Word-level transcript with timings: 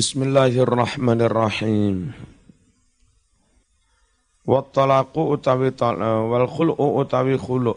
Bismillahirrahmanirrahim. 0.00 2.16
Wa 4.48 4.64
talaqu 4.64 5.36
utawi 5.36 5.76
wal 5.76 6.48
khul'u 6.48 7.04
utawi 7.04 7.36
khulu' 7.36 7.76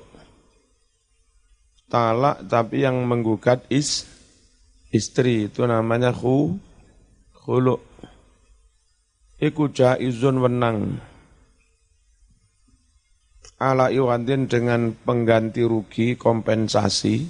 talak 1.92 2.48
tapi 2.48 2.88
yang 2.88 3.04
menggugat 3.04 3.68
is 3.68 4.08
istri 4.96 5.52
itu 5.52 5.68
namanya 5.68 6.16
khu 6.16 6.56
khulu. 7.44 7.76
Iku 9.44 9.76
jaizun 9.76 10.40
wenang. 10.40 11.04
Ala 13.60 13.92
iwadin 13.92 14.48
dengan 14.48 14.96
pengganti 14.96 15.68
rugi 15.68 16.16
kompensasi 16.16 17.28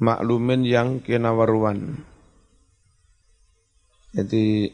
maklumin 0.00 0.64
yang 0.64 1.04
kinawaruan 1.04 2.15
jadi 4.16 4.72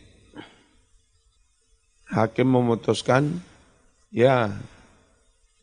hakim 2.15 2.47
memutuskan 2.47 3.43
ya 4.15 4.55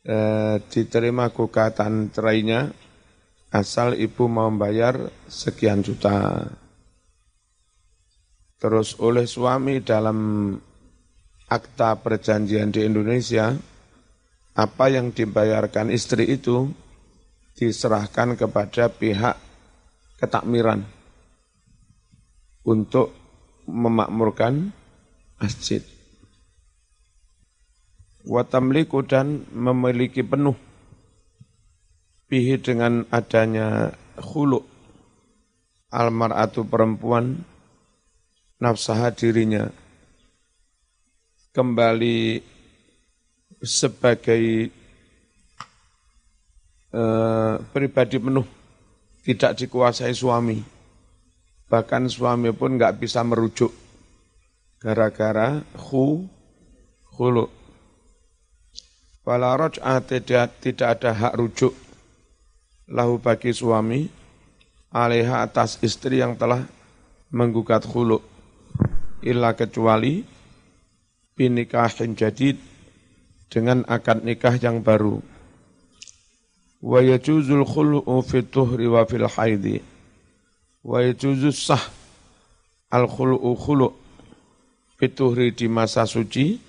eh, 0.04 0.60
diterima 0.68 1.32
gugatan 1.32 2.12
cerainya 2.12 2.76
asal 3.56 3.96
ibu 3.96 4.28
mau 4.28 4.52
bayar 4.52 5.10
sekian 5.32 5.80
juta. 5.80 6.44
Terus 8.60 9.00
oleh 9.00 9.23
suami 9.23 9.80
dalam 9.80 10.52
akta 11.48 11.96
perjanjian 12.04 12.76
di 12.76 12.84
Indonesia, 12.84 13.56
apa 14.59 14.86
yang 14.92 15.16
dibayarkan 15.16 15.88
istri 15.90 16.28
itu 16.28 16.68
diserahkan 17.56 18.36
kepada 18.36 18.92
pihak 18.92 19.40
ketakmiran 20.20 20.84
untuk 22.68 23.19
memakmurkan 23.70 24.73
masjid. 25.38 25.86
Watamliku 28.25 29.06
dan 29.06 29.48
memiliki 29.53 30.25
penuh 30.25 30.58
bihi 32.30 32.62
dengan 32.62 33.08
adanya 33.09 33.95
khulu 34.20 34.62
almar'atu 35.90 36.62
perempuan 36.67 37.42
nafsaha 38.62 39.09
dirinya 39.09 39.72
kembali 41.56 42.44
sebagai 43.66 44.70
uh, 46.94 47.58
pribadi 47.73 48.22
penuh 48.22 48.45
tidak 49.25 49.58
dikuasai 49.58 50.14
suami 50.14 50.78
bahkan 51.70 52.09
suami 52.09 52.50
pun 52.50 52.75
nggak 52.75 52.98
bisa 52.98 53.22
merujuk. 53.22 53.70
Gara-gara 54.81 55.62
khu 55.78 56.25
khulu. 57.14 57.45
Wala 59.23 59.53
tidak, 60.02 60.58
tidak 60.58 60.88
ada 60.97 61.14
hak 61.14 61.34
rujuk 61.38 61.78
lahu 62.90 63.22
bagi 63.22 63.53
suami 63.53 64.09
alaiha 64.90 65.45
atas 65.45 65.78
istri 65.86 66.17
yang 66.17 66.34
telah 66.34 66.66
menggugat 67.30 67.86
khulu. 67.86 68.17
Illa 69.22 69.53
kecuali 69.53 70.25
binikahin 71.38 72.17
jadid 72.17 72.58
dengan 73.52 73.86
akad 73.86 74.25
nikah 74.25 74.58
yang 74.58 74.81
baru. 74.81 75.22
Wa 76.80 77.03
yajuzul 77.03 77.67
khulu'u 77.67 78.23
fi 78.25 78.42
tuhri 78.42 78.88
wa 78.88 79.03
fil 79.03 79.28
haidi 79.28 79.98
wa 80.83 81.03
yajuzus 81.03 81.67
sah 81.67 81.83
al 82.89 83.05
khulu' 83.05 83.94
fi 84.99 85.05
tuhri 85.11 85.52
di 85.52 85.67
masa 85.67 86.03
suci 86.08 86.59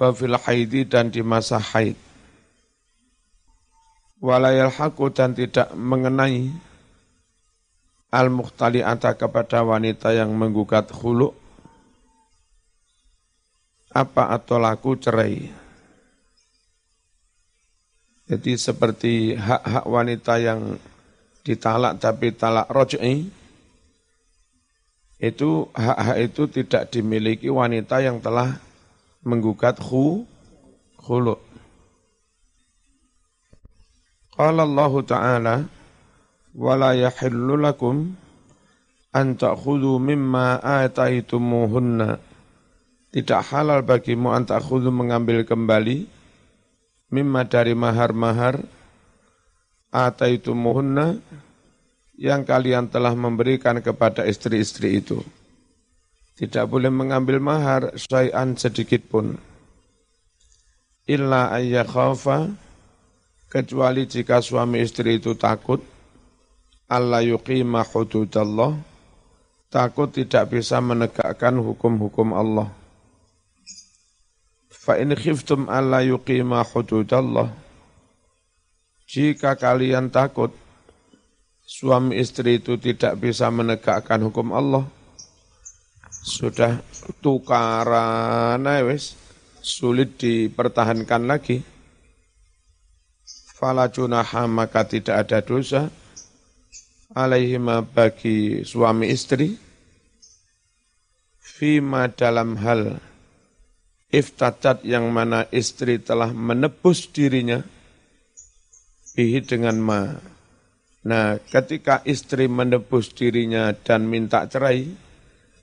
wa 0.00 0.14
fil 0.14 0.36
haidi 0.36 0.86
dan 0.88 1.12
di 1.12 1.20
masa 1.20 1.60
haid 1.60 1.98
walayal 4.20 4.70
haku 4.70 5.08
dan 5.10 5.32
tidak 5.32 5.72
mengenai 5.72 6.52
al 8.10 8.26
ata 8.26 9.14
kepada 9.14 9.62
wanita 9.62 10.10
yang 10.10 10.34
menggugat 10.34 10.90
hulu 10.90 11.30
apa 13.90 14.30
atau 14.38 14.58
laku 14.58 14.94
cerai. 14.98 15.50
Jadi 18.30 18.54
seperti 18.54 19.34
hak-hak 19.34 19.86
wanita 19.90 20.38
yang 20.38 20.78
ditalak 21.50 21.98
tapi 21.98 22.30
talak 22.30 22.70
roj'i, 22.70 23.26
itu 25.18 25.66
hak-hak 25.74 26.18
itu 26.22 26.42
tidak 26.46 26.94
dimiliki 26.94 27.50
wanita 27.50 27.98
yang 27.98 28.22
telah 28.22 28.56
menggugat 29.26 29.82
hu, 29.82 30.22
hulu. 31.02 31.36
Qala 34.32 34.64
Allah 34.64 34.92
Ta'ala 35.04 35.56
wala 36.56 36.96
yahillu 36.96 37.60
lakum 37.60 38.16
an 39.12 39.26
ta'khudhu 39.36 40.00
mimma 40.00 40.62
ataitumuhunna 40.62 42.16
tidak 43.10 43.42
halal 43.50 43.82
bagimu 43.84 44.32
an 44.32 44.48
ta'khudhu 44.48 44.88
mengambil 44.88 45.44
kembali 45.44 46.08
mimma 47.12 47.44
dari 47.44 47.76
mahar-mahar 47.76 48.64
ataitumuhunna 49.90 51.18
yang 52.20 52.46
kalian 52.46 52.90
telah 52.90 53.14
memberikan 53.14 53.78
kepada 53.82 54.26
istri-istri 54.26 55.02
itu. 55.02 55.22
Tidak 56.38 56.64
boleh 56.64 56.88
mengambil 56.88 57.36
mahar 57.36 57.92
syai'an 57.98 58.56
sedikit 58.56 59.04
pun. 59.10 59.36
Illa 61.04 61.52
ayyakhafa 61.52 62.48
kecuali 63.50 64.06
jika 64.06 64.38
suami 64.38 64.78
istri 64.78 65.18
itu 65.18 65.34
takut 65.34 65.82
Allah 66.86 67.22
yuqima 67.26 67.82
hududallah 67.82 68.78
takut 69.74 70.14
tidak 70.14 70.54
bisa 70.54 70.78
menegakkan 70.78 71.58
hukum-hukum 71.58 72.30
Allah 72.30 72.70
fa 74.70 75.02
in 75.02 75.10
khiftum 75.18 75.66
alla 75.66 75.98
yuqima 76.06 76.62
hududallah 76.62 77.50
jika 79.10 79.58
kalian 79.58 80.06
takut 80.14 80.54
suami 81.66 82.22
istri 82.22 82.62
itu 82.62 82.78
tidak 82.78 83.18
bisa 83.18 83.50
menegakkan 83.50 84.22
hukum 84.22 84.54
Allah. 84.54 84.86
Sudah 86.22 86.78
tukaran 87.18 88.62
wis 88.86 89.18
sulit 89.58 90.14
dipertahankan 90.14 91.26
lagi. 91.26 91.58
Fala 93.58 93.90
junaha 93.90 94.46
maka 94.46 94.86
tidak 94.86 95.26
ada 95.26 95.42
dosa 95.42 95.90
alaihima 97.10 97.82
bagi 97.82 98.62
suami 98.62 99.10
istri. 99.10 99.58
Fima 101.42 102.06
dalam 102.06 102.54
hal 102.62 103.02
iftatat 104.14 104.86
yang 104.86 105.10
mana 105.10 105.50
istri 105.50 105.98
telah 105.98 106.30
menebus 106.30 107.10
dirinya 107.10 107.60
bihi 109.14 109.42
dengan 109.42 109.76
ma. 109.80 110.02
Nah, 111.00 111.40
ketika 111.40 112.04
istri 112.04 112.44
menebus 112.44 113.08
dirinya 113.16 113.72
dan 113.72 114.04
minta 114.04 114.44
cerai, 114.44 114.92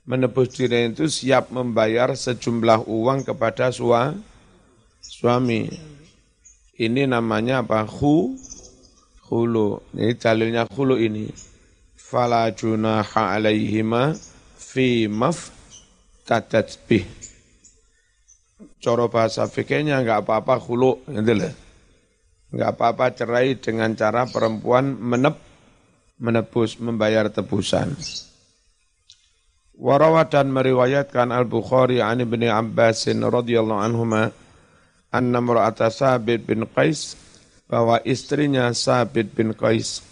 menebus 0.02 0.58
dirinya 0.58 0.98
itu 0.98 1.06
siap 1.06 1.54
membayar 1.54 2.10
sejumlah 2.18 2.90
uang 2.90 3.22
kepada 3.22 3.70
sua, 3.70 4.18
suami. 4.98 5.70
Ini 6.78 7.06
namanya 7.06 7.62
apa? 7.62 7.86
Hu, 7.86 8.34
hulu. 9.30 9.82
Ini 9.94 10.14
dalilnya 10.18 10.66
hulu 10.66 10.98
ini. 10.98 11.30
Fala 11.98 12.50
junaha 12.50 13.34
alaihima 13.34 14.14
fi 14.54 15.06
maf 15.10 15.54
bih. 16.86 17.06
Coro 18.82 19.06
bahasa 19.10 19.46
fikirnya 19.46 20.02
enggak 20.02 20.26
apa-apa 20.26 20.58
hulu. 20.58 21.02
Gitu 21.06 21.67
Enggak 22.48 22.70
apa-apa 22.80 23.06
cerai 23.12 23.60
dengan 23.60 23.92
cara 23.92 24.24
perempuan 24.24 24.96
menep, 24.96 25.36
menebus, 26.16 26.80
membayar 26.80 27.28
tebusan. 27.28 27.92
Warawat 29.78 30.34
dan 30.34 30.50
meriwayatkan 30.50 31.30
Al-Bukhari 31.30 32.02
an 32.02 32.24
Ibni 32.24 32.50
Abbasin 32.50 33.22
radhiyallahu 33.22 33.78
anhumah 33.78 34.32
anna 35.14 35.38
mura'ata 35.38 35.92
Sabit 35.92 36.48
bin 36.48 36.66
Qais 36.66 37.14
bahwa 37.70 38.00
istrinya 38.02 38.72
Sabit 38.74 39.30
bin 39.36 39.54
Qais 39.54 40.02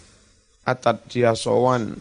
atat 0.63 1.09
dia 1.11 1.35
sowan 1.35 1.99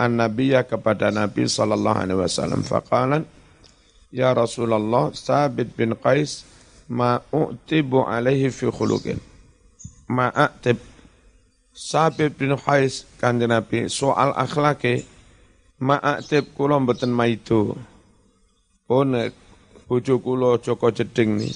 an-nabiyya 0.00 0.64
kepada 0.64 1.12
Nabi 1.12 1.44
sallallahu 1.44 1.98
alaihi 1.98 2.20
wasallam 2.24 2.64
faqalan 2.64 3.28
ya 4.08 4.32
Rasulullah 4.32 5.12
Sabit 5.12 5.76
bin 5.76 5.92
Qais 5.98 6.46
ma 6.88 7.20
u'tibu 7.28 8.06
alaihi 8.06 8.48
fi 8.48 8.70
khuluqin 8.72 9.33
ma 10.08 10.28
a'tib 10.32 10.78
Sabit 11.74 12.38
bin 12.38 12.54
Qais 12.54 13.02
kanjeng 13.18 13.50
Nabi 13.50 13.90
soal 13.90 14.30
akhlake 14.38 15.02
Ma'aktib 15.82 16.54
kula 16.54 16.78
mboten 16.78 17.10
maido. 17.10 17.74
Pun 18.86 19.10
bojo 19.90 20.14
kula 20.22 20.62
Joko 20.62 20.94
Jeding 20.94 21.42
nih. 21.42 21.54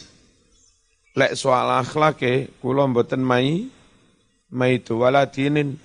Lek 1.15 1.39
soal 1.39 1.71
akhlake 1.79 2.51
kula 2.59 2.91
mboten 2.91 3.23
mai 3.23 3.71
maido 4.51 4.99
wala 4.99 5.31
dinin 5.31 5.79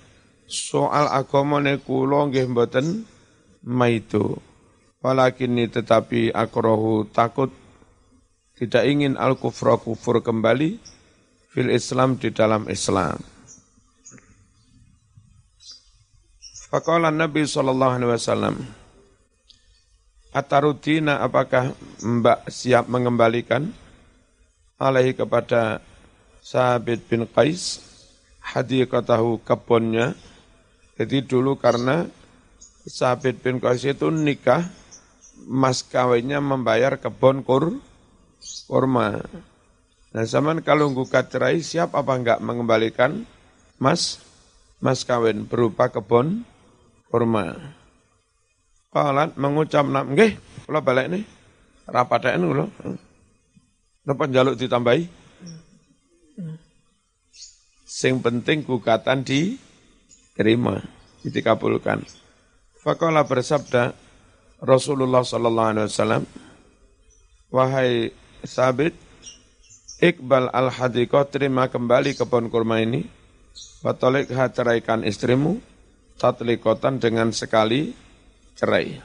soal 0.50 1.06
agamane 1.14 1.78
kula 1.78 2.26
nggih 2.26 2.50
mboten 2.50 3.06
maido. 3.62 4.42
Walakin 4.98 5.54
ini 5.54 5.70
tetapi 5.70 6.34
akrohu 6.34 7.06
takut 7.14 7.48
tidak 8.58 8.82
ingin 8.88 9.14
al 9.14 9.38
kufra 9.38 9.78
kufur 9.78 10.20
kembali 10.26 10.80
fil 11.54 11.70
Islam 11.70 12.18
di 12.18 12.34
dalam 12.34 12.66
Islam. 12.66 13.14
Faqala 16.74 17.14
Nabi 17.14 17.46
sallallahu 17.46 17.94
alaihi 18.02 18.10
wasallam 18.10 18.58
Atarudina 20.34 21.22
apakah 21.22 21.70
Mbak 22.02 22.50
siap 22.50 22.90
mengembalikan 22.90 23.70
alaihi 24.82 25.14
kepada 25.14 25.78
Sabit 26.42 27.06
bin 27.06 27.22
Qais 27.30 27.78
hadiqatahu 28.42 29.46
kebunnya. 29.46 30.18
Jadi 30.98 31.22
dulu 31.22 31.54
karena 31.54 32.10
Sabit 32.82 33.38
bin 33.46 33.62
Qais 33.62 33.86
itu 33.86 34.10
nikah 34.10 34.66
mas 35.46 35.86
kawinnya 35.86 36.42
membayar 36.42 36.98
kebun 36.98 37.46
kur 37.46 37.78
kurma. 38.66 39.22
Nah, 40.14 40.22
zaman 40.22 40.62
kalau 40.62 40.94
gugat 40.94 41.34
cerai 41.34 41.58
siap 41.58 41.98
apa 41.98 42.14
enggak 42.14 42.38
mengembalikan 42.38 43.26
mas 43.82 44.22
mas 44.78 45.02
kawin 45.02 45.42
berupa 45.42 45.90
kebun 45.90 46.46
kurma. 47.10 47.58
Qalat 48.94 49.34
mengucap 49.34 49.82
nam 49.82 50.14
nggih 50.14 50.38
kula 50.70 50.86
balik 50.86 51.10
nih 51.10 51.26
rapataken 51.90 52.46
kula. 52.46 52.66
Napa 54.06 54.30
njaluk 54.30 54.54
ditambahi? 54.54 55.02
Sing 57.82 58.22
penting 58.22 58.62
gugatan 58.62 59.26
diterima, 59.26 60.78
dikabulkan. 61.26 62.06
Faqala 62.82 63.26
bersabda 63.26 63.96
Rasulullah 64.62 65.26
sallallahu 65.26 65.70
alaihi 65.74 65.88
wasallam 65.90 66.22
wahai 67.50 68.12
sabit 68.44 68.94
Iqbal 70.04 70.52
al-hadiqah 70.52 71.24
terima 71.32 71.72
kembali 71.72 72.12
kebun 72.12 72.52
kurma 72.52 72.84
ini 72.84 73.08
Batolik 73.80 74.28
ceraikan 74.28 75.04
istrimu 75.04 75.60
tatlikotan 76.16 77.00
dengan 77.00 77.32
sekali 77.32 77.92
cerai. 78.56 78.96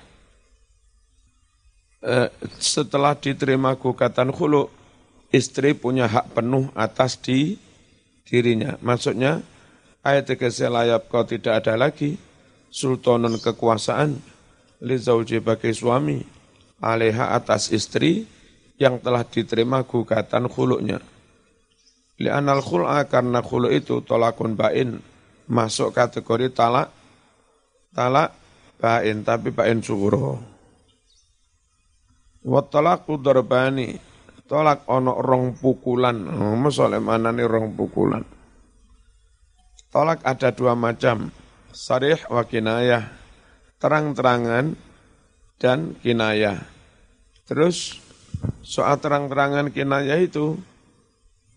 Eh, 1.99 2.27
setelah 2.63 3.11
diterima 3.19 3.75
gugatan 3.75 4.31
khulu, 4.31 4.71
istri 5.35 5.75
punya 5.75 6.07
hak 6.07 6.31
penuh 6.31 6.71
atas 6.75 7.19
di 7.19 7.59
dirinya. 8.23 8.79
Maksudnya, 8.79 9.43
ayat 9.99 10.31
layap 10.71 11.11
kau 11.11 11.27
tidak 11.27 11.59
ada 11.59 11.75
lagi 11.75 12.15
sultanan 12.71 13.35
kekuasaan 13.35 14.15
li 14.79 14.95
zauji 14.95 15.43
bagi 15.43 15.75
suami 15.75 16.23
aleha 16.79 17.35
atas 17.35 17.67
istri 17.75 18.23
yang 18.79 19.03
telah 19.03 19.27
diterima 19.27 19.83
gugatan 19.83 20.47
khuluknya. 20.47 21.03
Li'anal 22.19 22.63
khul'a 22.63 23.05
karena 23.11 23.43
khulu 23.43 23.67
itu 23.71 23.99
tolakun 24.03 24.55
bain 24.55 24.99
masuk 25.51 25.91
kategori 25.91 26.51
talak 26.55 26.91
talak 27.91 28.31
bain 28.79 29.23
tapi 29.27 29.51
bain 29.51 29.83
suro. 29.83 30.39
Wa 32.39 32.63
talaku 32.63 33.19
darbani 33.19 33.99
tolak 34.47 34.87
ono 34.87 35.19
rong 35.19 35.59
pukulan. 35.59 36.17
Oh, 36.31 36.55
Masalah 36.55 37.03
mana 37.03 37.35
nih 37.35 37.45
rong 37.45 37.75
pukulan? 37.75 38.23
Tolak 39.89 40.23
ada 40.23 40.53
dua 40.53 40.77
macam, 40.77 41.33
sarih 41.73 42.21
wa 42.29 42.45
kinayah, 42.45 43.09
terang-terangan 43.81 44.77
dan 45.57 45.97
kinayah. 45.97 46.61
Terus 47.49 48.08
soal 48.63 48.99
terang-terangan 48.99 49.71
kinayah 49.73 50.19
itu 50.19 50.59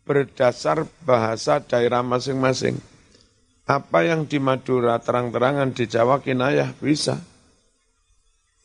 berdasar 0.03 0.87
bahasa 1.07 1.63
daerah 1.63 2.03
masing-masing. 2.03 2.79
Apa 3.63 4.03
yang 4.03 4.27
di 4.27 4.43
Madura 4.43 4.99
terang-terangan 4.99 5.71
di 5.71 5.87
Jawa 5.87 6.19
kinayah 6.19 6.75
bisa. 6.83 7.23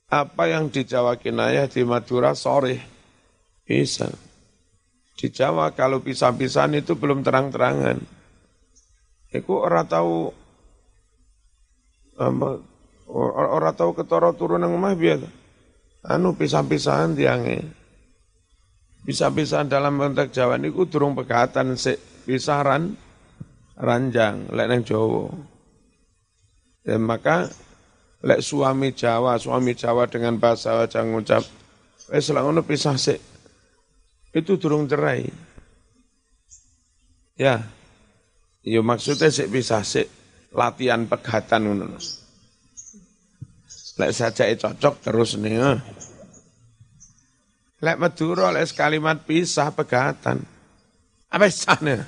Apa 0.10 0.50
yang 0.50 0.74
di 0.74 0.88
Jawa 0.88 1.20
kinayah 1.20 1.70
di 1.70 1.86
Madura 1.86 2.34
sore 2.34 2.82
bisa. 3.68 4.10
Di 5.18 5.30
Jawa 5.30 5.74
kalau 5.78 6.02
pisah-pisahan 6.02 6.82
itu 6.82 6.98
belum 6.98 7.22
terang-terangan. 7.22 8.02
Iku 9.34 9.54
orang 9.62 9.86
tahu 9.86 10.34
orang 13.12 13.76
tahu 13.78 13.92
ketara 13.94 14.34
turun 14.34 14.66
yang 14.66 14.74
mah 14.74 14.98
biar 14.98 15.22
anu 16.08 16.34
pisah-pisahan 16.34 17.14
tiangnya. 17.14 17.68
Pisah-pisahan 19.06 19.70
dalam 19.70 20.02
konteks 20.02 20.34
Jawa 20.34 20.58
ini 20.58 20.74
ku 20.74 20.90
durung 20.90 21.14
pegatan 21.14 21.78
se 21.78 21.96
pisaran 22.28 22.92
ranjang 23.78 24.50
lek 24.52 24.68
nang 24.68 24.82
Jawa. 24.84 25.32
Dan 26.84 27.06
maka 27.06 27.48
lek 28.26 28.44
suami 28.44 28.92
Jawa, 28.92 29.38
suami 29.38 29.78
Jawa 29.78 30.10
dengan 30.10 30.36
bahasa 30.42 30.84
Jawa 30.90 31.08
ngucap 31.08 31.44
wis 32.12 32.28
lek 32.34 32.44
ngono 32.44 32.62
pisah 32.66 32.98
sik. 32.98 33.20
Itu 34.36 34.60
durung 34.60 34.90
cerai. 34.90 35.24
Ya. 37.40 37.64
Ya 38.66 38.82
maksudnya 38.84 39.32
sik 39.32 39.54
pisah 39.54 39.88
sik 39.88 40.10
latihan 40.52 41.08
pegatan 41.08 41.64
ngono. 41.64 41.96
Lek 43.98 44.12
saja 44.12 44.46
cocok 44.52 44.96
terus 45.00 45.40
nih. 45.40 45.80
Eh. 47.78 47.84
Lek 47.86 47.98
Madura 48.02 48.50
lek 48.50 48.74
kalimat 48.74 49.22
pisah 49.22 49.70
pegatan. 49.70 50.42
Apa 51.30 51.46
sana? 51.54 52.02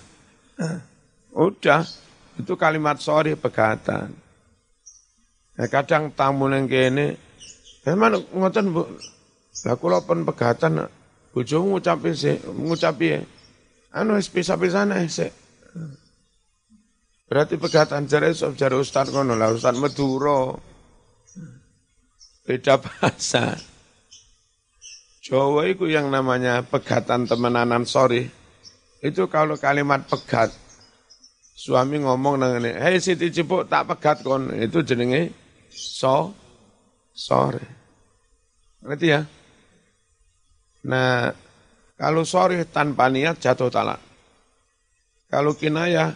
Udah, 1.30 1.86
itu 2.42 2.54
kalimat 2.57 2.98
sorry 2.98 3.38
pegatan. 3.38 4.10
Ya, 5.60 5.68
kadang 5.68 6.16
tamu 6.16 6.48
yang 6.48 6.71
kene, 6.71 7.19
memang 7.83 8.16
ya, 8.16 8.19
ngoten 8.31 8.71
bu, 8.71 8.88
lah 9.68 9.75
kula 9.75 10.00
pun 10.07 10.24
pegatan, 10.24 10.88
bojomu 11.36 11.75
ngucapi 11.75 12.15
sih, 12.15 12.39
ngucapi 12.48 13.08
ya, 13.12 13.20
anu 13.91 14.15
pisah-pisah 14.15 14.88
nih 14.88 15.12
sih. 15.12 15.27
Berarti 17.27 17.60
pegatan 17.60 18.08
jare 18.08 18.32
sob 18.34 18.55
jare 18.55 18.79
ustad 18.79 19.12
kono 19.12 19.36
lah 19.36 19.53
ustad 19.53 19.75
Madura. 19.77 20.50
Beda 22.48 22.82
bahasa. 22.82 23.53
Jawa 25.29 25.69
itu 25.69 25.86
yang 25.86 26.09
namanya 26.09 26.65
pegatan 26.65 27.29
temenanan 27.29 27.86
sorry. 27.86 28.25
Itu 29.00 29.29
kalau 29.29 29.55
kalimat 29.62 30.09
pegat, 30.09 30.50
Suami 31.59 32.00
ngomong 32.00 32.39
nang 32.39 32.55
ngene, 32.55 32.79
"Hei 32.79 33.03
Siti 33.03 33.27
Cipuk, 33.36 33.67
tak 33.67 33.83
pegat 33.91 34.24
kon." 34.24 34.48
Itu 34.55 34.79
jenenge 34.79 35.36
so 35.67 36.31
sore. 37.12 37.59
Ngerti 38.79 39.07
ya? 39.12 39.27
Nah, 40.88 41.36
kalau 42.00 42.24
sore 42.24 42.63
tanpa 42.63 43.12
niat 43.12 43.43
jatuh 43.43 43.67
talak. 43.67 44.00
Kalau 45.27 45.51
kinayah 45.51 46.15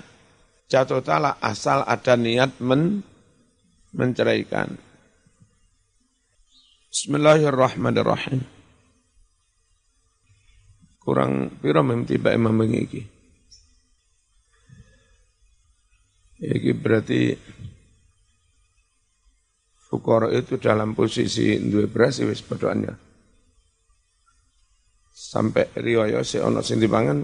jatuh 0.71 1.03
talak 1.03 1.35
asal 1.43 1.83
ada 1.83 2.15
niat 2.15 2.63
men 2.63 3.03
menceraikan. 3.91 4.79
Bismillahirrahmanirrahim. 6.87 8.62
Kurang 11.03 11.59
piro 11.59 11.83
mem 11.83 12.07
tiba 12.07 12.31
imam 12.31 12.55
bengi 12.55 13.03
Ini 16.43 16.71
berarti 16.75 17.21
Fukoro 19.93 20.33
itu 20.33 20.57
dalam 20.57 20.97
posisi 20.97 21.53
dua 21.69 21.85
beras 21.85 22.17
wis 22.25 22.41
berdoanya. 22.41 22.97
Sampai 25.13 25.69
riwaya 25.77 26.25
si 26.25 26.41
ono 26.41 26.65
sing 26.65 26.81
dipangan 26.81 27.21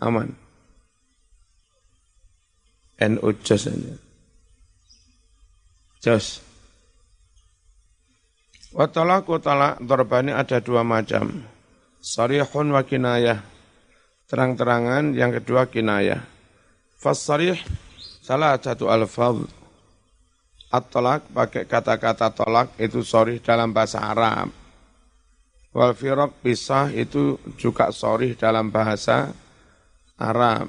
aman. 0.00 0.32
NU 2.96 3.28
jos 3.44 3.68
aja. 3.68 3.94
Jos. 6.00 6.26
Watalaku 8.72 9.36
talak 9.36 9.84
dorbani 9.84 10.32
ada 10.32 10.64
dua 10.64 10.80
macam. 10.80 11.53
Sarihun 12.04 12.76
wa 12.76 12.84
kinayah. 12.84 13.40
Terang-terangan, 14.28 15.16
yang 15.16 15.32
kedua 15.40 15.72
kinayah. 15.72 16.20
Fasarih 17.00 17.56
salah 18.20 18.60
satu 18.60 18.92
alfaz 18.92 19.48
At-tolak 20.68 21.24
pakai 21.32 21.64
kata-kata 21.64 22.34
tolak 22.34 22.76
itu 22.76 23.00
sorry 23.00 23.40
dalam 23.40 23.72
bahasa 23.72 24.04
Arab. 24.04 24.52
Wal 25.70 25.94
firaq 25.94 26.44
pisah 26.44 26.90
itu 26.90 27.40
juga 27.56 27.88
sorry 27.94 28.34
dalam 28.34 28.68
bahasa 28.74 29.30
Arab. 30.18 30.66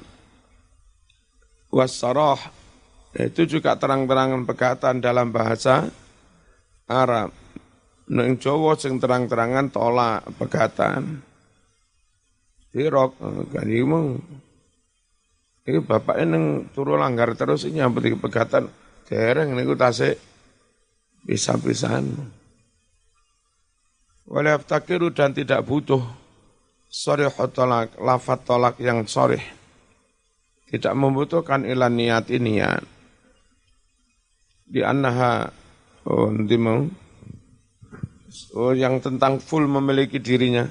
Wassarah 1.68 2.38
itu 3.18 3.58
juga 3.58 3.74
terang-terangan 3.74 4.46
pegatan 4.46 5.02
dalam 5.02 5.34
bahasa 5.34 5.90
Arab. 6.86 7.45
Neng 8.06 8.38
Jawa 8.38 8.78
sing 8.78 9.02
terang-terangan 9.02 9.74
tolak 9.74 10.22
pegatan. 10.38 11.22
Firaq 12.70 13.18
kan 13.50 13.66
ini 13.66 14.20
ini 15.66 15.78
bapaknya 15.82 16.38
neng 16.38 16.70
turu 16.70 16.94
langgar 16.94 17.34
terus 17.34 17.66
nyambut 17.66 18.06
pegatan 18.22 18.70
Dereng 19.06 19.54
niku 19.54 19.78
tasik 19.78 20.18
bisa-bisaan. 21.22 22.10
Wala 24.26 24.58
yaftakiru 24.58 25.14
dan 25.14 25.30
tidak 25.30 25.62
butuh 25.62 26.02
sorih 26.90 27.30
tolak, 27.54 27.94
lafat 28.02 28.42
tolak 28.42 28.74
yang 28.82 29.06
sorih. 29.06 29.42
Tidak 30.66 30.90
membutuhkan 30.98 31.62
ilan 31.62 31.94
niat 31.94 32.26
ini 32.34 32.58
ya. 32.58 32.74
Di 34.66 34.82
annaha, 34.82 35.46
oh 36.10 36.26
nanti 36.34 36.58
mau, 36.58 36.82
oh 38.56 38.76
yang 38.76 39.00
tentang 39.00 39.40
full 39.40 39.64
memiliki 39.68 40.20
dirinya. 40.20 40.68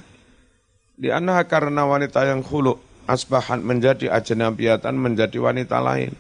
Di 0.96 1.12
annaha 1.12 1.44
karena 1.44 1.84
wanita 1.84 2.24
yang 2.24 2.40
khuluk, 2.46 2.80
asbahan 3.06 3.62
menjadi 3.62 4.10
ajnabiatan 4.10 4.96
menjadi 4.96 5.38
wanita 5.38 5.78
lain 5.84 6.16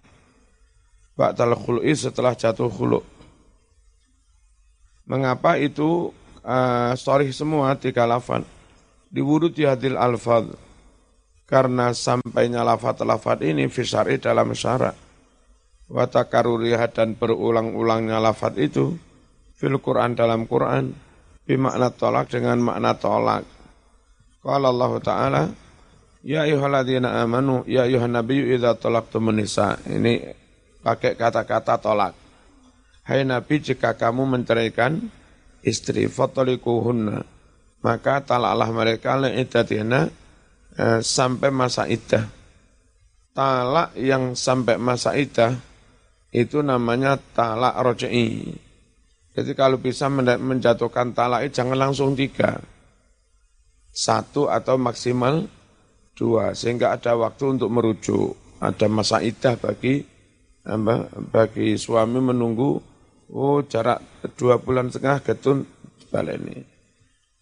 Ba'dal 1.16 1.56
khul'i 1.56 1.96
setelah 1.96 2.36
jatuh 2.36 2.68
khulu. 2.68 3.00
Mengapa 5.08 5.56
itu 5.56 6.12
uh, 6.44 6.92
sorry 7.00 7.32
semua 7.32 7.72
tiga 7.80 8.04
lafad? 8.04 8.44
Diwurud 9.08 9.56
hadil 9.56 9.96
alfad. 9.96 10.52
Karena 11.48 11.96
sampainya 11.96 12.68
lafad-lafad 12.68 13.40
ini 13.48 13.72
fisari 13.72 14.20
dalam 14.20 14.52
syarat. 14.52 14.98
Watakaruriha 15.88 16.92
dan 16.92 17.16
berulang-ulangnya 17.16 18.20
lafad 18.20 18.60
itu 18.60 19.00
fil 19.56 19.80
Quran 19.80 20.20
dalam 20.20 20.44
Quran 20.50 21.05
bimakna 21.46 21.94
tolak 21.94 22.34
dengan 22.34 22.60
makna 22.60 22.98
tolak. 22.98 23.46
Qala 24.46 24.70
Allah 24.70 24.92
Ta'ala 25.02 25.44
Ya 26.26 26.42
ayuhalladzina 26.42 27.22
amanu 27.22 27.62
ya 27.70 27.86
ayuhan 27.86 28.18
nabiyyu 28.18 28.58
idza 28.58 28.74
talaqtumun 28.74 29.38
nisa. 29.38 29.78
Ini 29.86 30.34
pakai 30.82 31.14
kata-kata 31.14 31.78
tolak. 31.78 32.18
Hai 33.06 33.22
Nabi, 33.22 33.62
jika 33.62 33.94
kamu 33.94 34.26
menceraikan 34.26 35.06
istri, 35.62 36.10
fotolikuhunna, 36.10 37.22
maka 37.86 38.26
talaklah 38.26 38.70
mereka 38.74 39.14
le'idatina 39.22 40.10
eh, 40.74 41.06
sampai 41.06 41.54
masa 41.54 41.86
iddah. 41.86 42.26
Talak 43.38 43.94
yang 43.94 44.34
sampai 44.34 44.82
masa 44.82 45.14
iddah, 45.14 45.54
itu 46.34 46.66
namanya 46.66 47.22
talak 47.38 47.78
roja'i. 47.78 48.58
Jadi 49.36 49.52
kalau 49.52 49.78
bisa 49.78 50.08
menjatuhkan 50.12 51.12
talak 51.12 51.52
jangan 51.52 51.76
langsung 51.76 52.16
tiga. 52.16 52.56
Satu 53.92 54.48
atau 54.48 54.80
maksimal 54.80 55.44
dua. 56.16 56.56
Sehingga 56.56 56.96
ada 56.96 57.20
waktu 57.20 57.60
untuk 57.60 57.68
merujuk. 57.68 58.36
Ada 58.64 58.88
masa 58.88 59.20
idah 59.20 59.60
bagi 59.60 60.16
bagi 61.30 61.78
suami 61.78 62.18
menunggu 62.18 62.82
oh 63.38 63.62
jarak 63.70 64.02
dua 64.34 64.58
bulan 64.58 64.90
setengah 64.90 65.22
getun 65.22 65.62
baleni 66.10 66.66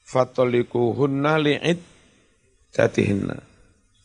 fatolikuhunna 0.03 1.39
li'id 1.39 1.79
jatihinna 2.75 3.39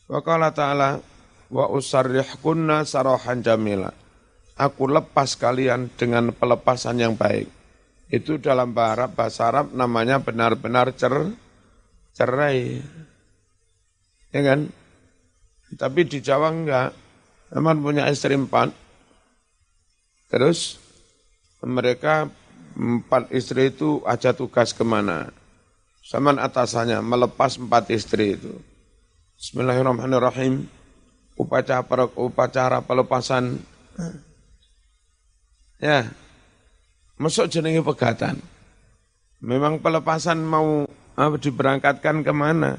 wa 0.07 0.23
qala 0.23 0.55
ta'ala 0.55 1.03
wa 1.51 1.67
usarrihkunna 1.75 2.87
sarahan 2.87 3.43
jamila 3.43 3.91
aku 4.55 4.87
lepas 4.87 5.35
kalian 5.35 5.91
dengan 5.99 6.31
pelepasan 6.31 7.03
yang 7.03 7.19
baik 7.19 7.58
itu 8.09 8.41
dalam 8.41 8.73
bahasa 8.73 9.53
Arab 9.53 9.77
namanya 9.77 10.21
benar-benar 10.21 10.97
cer 10.97 11.33
cerai 12.17 12.81
ya 14.33 14.41
kan 14.41 14.69
tapi 15.77 16.09
di 16.09 16.25
Jawa 16.25 16.49
enggak 16.49 16.91
Teman 17.49 17.81
punya 17.81 18.05
istri 18.13 18.37
empat, 18.37 18.77
Terus 20.29 20.77
mereka 21.65 22.29
empat 22.77 23.33
istri 23.33 23.73
itu 23.73 24.05
aja 24.05 24.37
tugas 24.37 24.77
ke 24.77 24.85
mana. 24.85 25.33
Saman 26.05 26.37
atasannya 26.37 27.01
melepas 27.01 27.57
empat 27.57 27.89
istri 27.89 28.37
itu. 28.37 28.53
Bismillahirrahmanirrahim. 29.41 30.69
Upacara 31.41 31.81
upacara 32.13 32.85
pelepasan. 32.85 33.57
Ya, 35.81 36.13
masuk 37.19 37.51
jenenge 37.51 37.83
pegatan. 37.83 38.39
Memang 39.39 39.79
pelepasan 39.79 40.43
mau 40.43 40.87
apa, 41.19 41.37
diberangkatkan 41.39 42.23
ke 42.23 42.33
mana? 42.35 42.79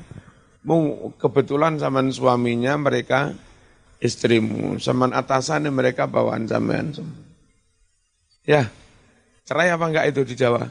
Mau 0.64 1.12
kebetulan 1.16 1.80
sama 1.80 2.04
suaminya 2.12 2.76
mereka 2.76 3.32
istrimu, 4.00 4.80
sama 4.80 5.12
atasannya 5.12 5.72
mereka 5.72 6.08
bawaan 6.08 6.48
sampean. 6.48 6.96
Ya, 8.44 8.68
cerai 9.48 9.72
apa 9.72 9.86
enggak 9.88 10.08
itu 10.12 10.22
di 10.24 10.36
Jawa? 10.36 10.68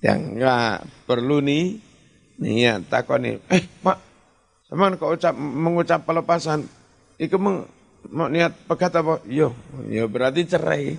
Yang 0.00 0.20
enggak 0.36 0.76
perlu 1.04 1.44
nih, 1.44 1.80
niat 2.40 2.88
nih. 2.92 3.36
Eh, 3.52 3.62
Pak, 3.84 3.98
sama 4.68 4.92
kau 4.96 5.12
ucap, 5.12 5.36
mengucap 5.36 6.04
pelepasan, 6.08 6.64
itu 7.20 7.36
meng, 7.36 7.68
mau 8.08 8.32
niat 8.32 8.52
pegat 8.68 8.96
apa? 8.96 9.20
Yo, 9.28 9.52
yo 9.88 10.08
berarti 10.08 10.44
cerai. 10.48 10.96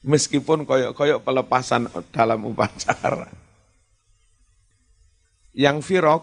Meskipun 0.00 0.64
koyok-koyok 0.64 1.20
pelepasan 1.20 1.88
dalam 2.08 2.48
upacara. 2.48 3.28
Yang 5.52 5.78
firok, 5.84 6.22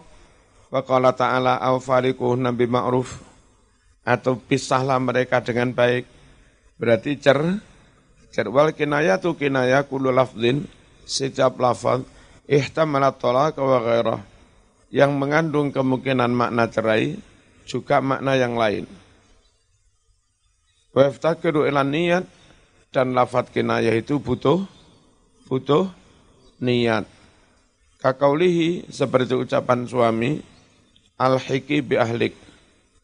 Waqala 0.67 1.15
ta'ala 1.15 1.63
awfariku 1.63 2.35
nabi 2.35 2.67
ma'ruf, 2.67 3.23
atau 4.03 4.35
pisahlah 4.35 4.99
mereka 4.99 5.39
dengan 5.39 5.71
baik, 5.71 6.03
berarti 6.75 7.15
cer, 7.21 7.39
Wal 8.37 8.75
kinaya 8.77 9.17
tu 9.17 9.33
kinaya 9.33 9.81
kulu 9.89 10.13
lafzin 10.13 10.69
setiap 11.07 11.57
lafaz 11.57 12.05
ihtamalat 12.45 13.17
talaq 13.17 13.57
wa 13.57 13.81
ghairah 13.81 14.21
yang 14.93 15.17
mengandung 15.17 15.73
kemungkinan 15.73 16.29
makna 16.29 16.69
cerai 16.69 17.17
juga 17.65 17.97
makna 17.97 18.37
yang 18.37 18.53
lain. 18.53 18.85
Wa 20.93 21.09
iftakiru 21.09 21.65
ilan 21.65 21.89
niat 21.89 22.25
dan 22.91 23.13
lafaz 23.13 23.51
kinaya 23.51 23.93
itu 23.95 24.19
butuh 24.19 24.63
butuh 25.47 25.91
niat. 26.59 27.07
Kakaulihi 27.97 28.87
seperti 28.93 29.33
ucapan 29.33 29.89
suami 29.89 30.43
al-hiki 31.17 31.81
bi 31.81 31.97
ahlik. 31.97 32.37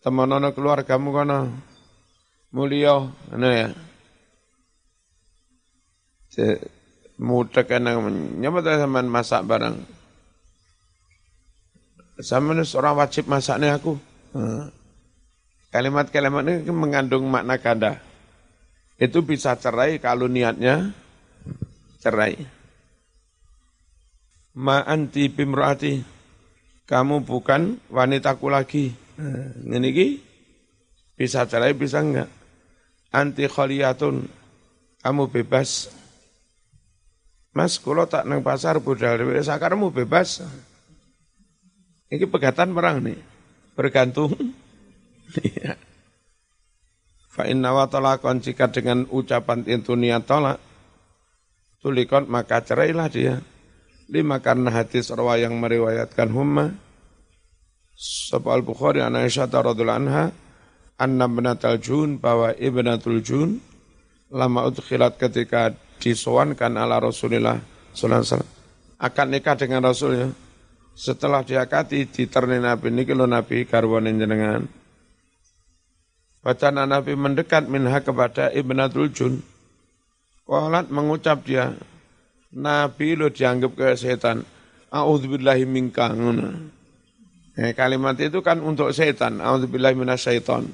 Temanono 0.04 0.52
keluargamu 0.52 1.10
kono 1.16 1.40
mulia, 2.54 3.10
ya 3.34 3.74
muda 7.18 7.62
kena 7.64 7.98
nyapa 8.38 8.60
sama 8.78 9.02
masak 9.02 9.42
barang. 9.48 9.76
Sama 12.22 12.54
seorang 12.62 13.00
wajib 13.00 13.26
masaknya 13.26 13.80
aku. 13.80 13.98
Kalimat-kalimat 15.74 16.46
ini 16.46 16.70
mengandung 16.70 17.26
makna 17.26 17.58
ganda. 17.58 17.98
Itu 18.98 19.26
bisa 19.26 19.58
cerai 19.58 19.98
kalau 19.98 20.30
niatnya 20.30 20.94
cerai. 22.00 22.38
Ma 24.58 24.86
anti 24.86 25.30
bimraati. 25.30 26.04
Kamu 26.84 27.24
bukan 27.24 27.80
wanitaku 27.90 28.48
lagi. 28.52 28.94
Ini 29.64 30.20
bisa 31.16 31.48
cerai 31.48 31.74
bisa 31.74 32.04
enggak. 32.04 32.30
Anti 33.10 33.50
khaliyatun. 33.50 34.28
Kamu 35.04 35.28
bebas 35.28 35.92
Mas, 37.54 37.78
kalau 37.78 38.10
tak 38.10 38.26
nang 38.26 38.42
pasar 38.42 38.82
budal 38.82 39.30
sakarmu 39.46 39.94
bebas. 39.94 40.42
Ini 42.10 42.26
pegatan 42.26 42.74
perang 42.74 42.98
nih, 43.06 43.18
bergantung. 43.78 44.34
Fa 47.34 47.50
inna 47.50 47.74
wa 47.74 47.90
talakon 47.90 48.46
jika 48.46 48.70
dengan 48.70 49.10
ucapan 49.10 49.66
itu 49.66 49.98
niat 49.98 50.30
tolak, 50.30 50.62
tulikon 51.82 52.30
maka 52.30 52.62
cerailah 52.62 53.10
dia. 53.10 53.42
Lima 54.06 54.38
karena 54.38 54.70
hadis 54.70 55.10
rawa 55.10 55.42
yang 55.42 55.58
meriwayatkan 55.58 56.30
humma, 56.30 56.78
Sapa 57.98 58.54
al-Bukhari 58.54 59.02
an 59.02 59.18
Aisyah 59.18 59.50
radhiyallahu 59.50 60.02
anha 60.06 60.30
anna 61.02 61.26
ibnatul 61.26 61.82
jun 61.82 62.10
bahwa 62.22 62.54
ibnatul 62.54 63.22
jun 63.26 63.58
lama 64.30 64.70
udkhilat 64.70 65.18
ketika 65.18 65.74
disowankan 66.02 66.78
ala 66.78 67.02
Rasulullah 67.02 67.58
sallallahu 67.94 68.26
alaihi 68.30 68.50
akan 69.02 69.28
nikah 69.34 69.56
dengan 69.58 69.82
Rasulnya. 69.86 70.30
Setelah 70.94 71.42
diakati 71.42 72.06
diterni 72.06 72.62
Nabi 72.62 72.94
kalau 73.10 73.26
Nabi 73.26 73.66
karwane 73.66 74.14
jenengan 74.14 74.62
Bacaan 76.44 76.76
Nabi 76.76 77.16
mendekat 77.16 77.72
minha 77.72 78.04
kepada 78.04 78.52
Ibnatul 78.52 79.08
Jun. 79.16 79.40
Qalat 80.44 80.92
mengucap 80.92 81.48
dia, 81.48 81.72
Nabi 82.52 83.16
lo 83.16 83.32
dianggap 83.32 83.72
ke 83.80 83.96
setan. 83.96 84.44
A'udzubillahi 84.92 85.64
minka. 85.64 86.12
Eh, 87.56 87.72
kalimat 87.74 88.20
itu 88.20 88.44
kan 88.44 88.60
untuk 88.60 88.92
setan. 88.92 89.40
A'udzubillahi 89.40 89.96
minasyaiton. 89.96 90.68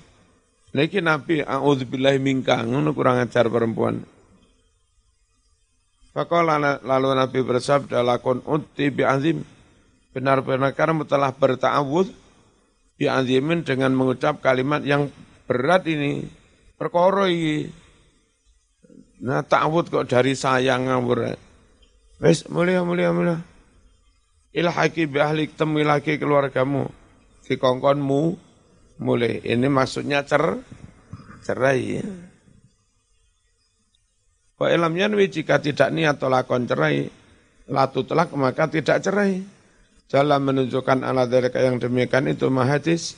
Lagi 0.73 0.99
Nabi 1.05 1.45
a'udzubillahi 1.45 2.17
minka. 2.17 2.65
Ngono 2.65 2.91
kurang 2.97 3.21
ajar 3.21 3.45
perempuan. 3.45 4.01
Fakola 6.09 6.81
lalu 6.81 7.09
Nabi 7.13 7.39
bersabda 7.45 8.01
lakon 8.01 8.41
uti 8.43 8.89
bi'azim. 8.89 9.45
Benar-benar 10.09 10.73
kamu 10.73 11.05
telah 11.05 11.29
berta'awud 11.29 12.09
bi'azimin 12.97 13.61
dengan 13.61 13.93
mengucap 13.93 14.41
kalimat 14.41 14.81
yang 14.81 15.13
berat 15.50 15.89
ini. 15.89 16.29
Perkara 16.77 17.25
iki. 17.25 17.65
Nah 19.25 19.41
ta'awud 19.41 19.89
kok 19.89 20.06
dari 20.06 20.38
sayang 20.38 20.86
ngawur. 20.86 21.34
Wes 22.22 22.46
mulia 22.46 22.86
mulia 22.86 23.10
mulia. 23.10 23.41
Ilhaki 24.53 25.10
bi 25.10 25.18
ahli 25.18 25.50
temui 25.50 25.82
lagi 25.82 26.22
keluargamu. 26.22 26.86
Si 27.41 27.58
kongkonmu 27.58 28.22
mulai. 29.01 29.41
Ini 29.41 29.65
maksudnya 29.65 30.22
cer 30.22 30.62
cerai. 31.41 32.06
Wa 34.60 34.68
ilam 34.70 34.94
yanwi 34.94 35.32
jika 35.32 35.63
tidak 35.63 35.88
niat 35.96 36.20
lakon 36.20 36.68
cerai, 36.68 37.08
latu 37.72 38.03
telak 38.03 38.36
maka 38.36 38.68
tidak 38.68 39.00
cerai. 39.00 39.39
Jalan 40.10 40.41
menunjukkan 40.41 41.06
ala 41.06 41.29
dari 41.29 41.48
yang 41.53 41.79
demikian 41.79 42.27
itu 42.27 42.51
mahadis. 42.51 43.15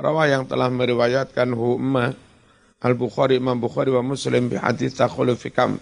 Rawa 0.00 0.32
yang 0.32 0.48
telah 0.48 0.72
meriwayatkan 0.72 1.52
humma 1.52 2.16
Al-Bukhari, 2.80 3.36
Imam 3.36 3.60
Bukhari 3.60 3.92
wa 3.92 4.00
Muslim 4.00 4.48
bi 4.48 4.56
hadis 4.56 4.96
takhulu 4.96 5.36
fikam. 5.36 5.76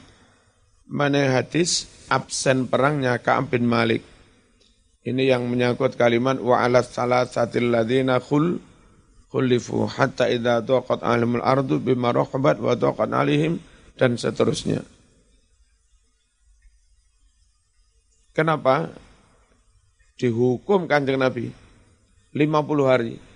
Mana 0.90 1.38
hadis 1.38 1.86
absen 2.10 2.66
perangnya 2.66 3.22
Ka'ab 3.22 3.54
bin 3.54 3.70
Malik. 3.70 4.02
Ini 5.06 5.30
yang 5.30 5.46
menyangkut 5.46 5.94
kalimat 5.94 6.42
wa 6.42 6.58
ala 6.58 6.82
salasatil 6.82 7.70
ladina 7.70 8.18
khul 8.18 8.58
khulifu 9.30 9.86
hatta 9.86 10.26
idza 10.26 10.66
taqat 10.66 11.06
alimul 11.06 11.44
ardu 11.44 11.78
bima 11.78 12.10
rahabat 12.10 12.58
wa 12.58 12.74
taqat 12.74 13.14
alihim 13.14 13.62
dan 13.94 14.18
seterusnya. 14.18 14.82
Kenapa? 18.34 18.90
Dihukum 20.18 20.90
kanjeng 20.90 21.22
Nabi 21.22 21.54
50 22.34 22.90
hari. 22.90 23.27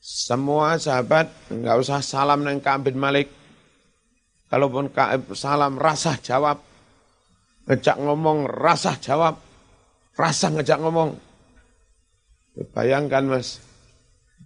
Semua 0.00 0.80
sahabat 0.80 1.28
nggak 1.52 1.76
usah 1.76 2.00
salam 2.00 2.40
neng 2.40 2.64
Ka'ab 2.64 2.88
bin 2.88 2.96
Malik. 2.96 3.28
Kalaupun 4.48 4.88
Ka'ab 4.88 5.36
salam 5.36 5.76
rasa 5.76 6.16
jawab. 6.16 6.56
Ngejak 7.68 8.00
ngomong 8.00 8.48
rasa 8.48 8.96
jawab. 8.96 9.36
Rasa 10.16 10.56
ngejak 10.56 10.80
ngomong. 10.80 11.20
Bayangkan 12.72 13.28
mas, 13.28 13.60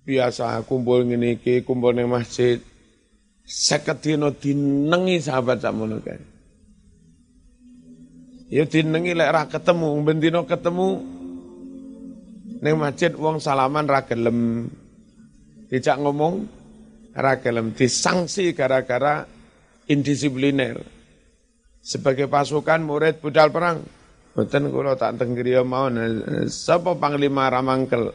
biasa 0.02 0.60
kumpul 0.66 1.06
ngene 1.06 1.38
kumpul 1.62 1.94
neng 1.94 2.10
masjid 2.10 2.60
seket 3.46 4.00
dino 4.02 4.34
dinengi 4.34 5.22
sahabat 5.22 5.62
sakmono 5.62 6.02
kae. 6.02 6.20
Ya 8.50 8.66
dinengi 8.66 9.14
lek 9.14 9.30
ra 9.30 9.42
ketemu, 9.46 9.88
ben 10.02 10.18
dino 10.18 10.44
ketemu 10.44 10.88
ning 12.60 12.74
masjid 12.74 13.14
wong 13.14 13.38
salaman 13.38 13.86
ra 13.86 14.02
gelem. 14.02 14.68
Dijak 15.68 16.00
ngomong 16.00 16.44
ra 17.14 17.38
gelem 17.40 17.72
disangsi 17.72 18.52
gara-gara 18.52 19.24
indisipliner. 19.88 20.80
Sebagai 21.84 22.26
pasukan 22.28 22.80
murid 22.80 23.20
budal 23.20 23.52
perang, 23.52 23.84
Mboten 24.34 24.66
kula 24.66 24.98
tak 24.98 25.14
teng 25.14 25.38
griya 25.38 25.62
mawon 25.62 25.94
sapa 26.50 26.98
panglima 26.98 27.46
Ramangkel. 27.46 28.10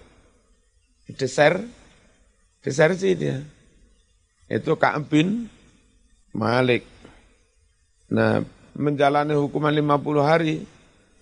Deser, 1.16 1.64
deser 2.60 2.92
sih 3.00 3.16
dia 3.16 3.40
itu 4.50 4.74
Ka'ab 4.76 5.08
bin 5.08 5.46
Malik. 6.34 6.84
Nah, 8.10 8.42
menjalani 8.74 9.38
hukuman 9.38 9.70
50 9.70 10.26
hari, 10.26 10.66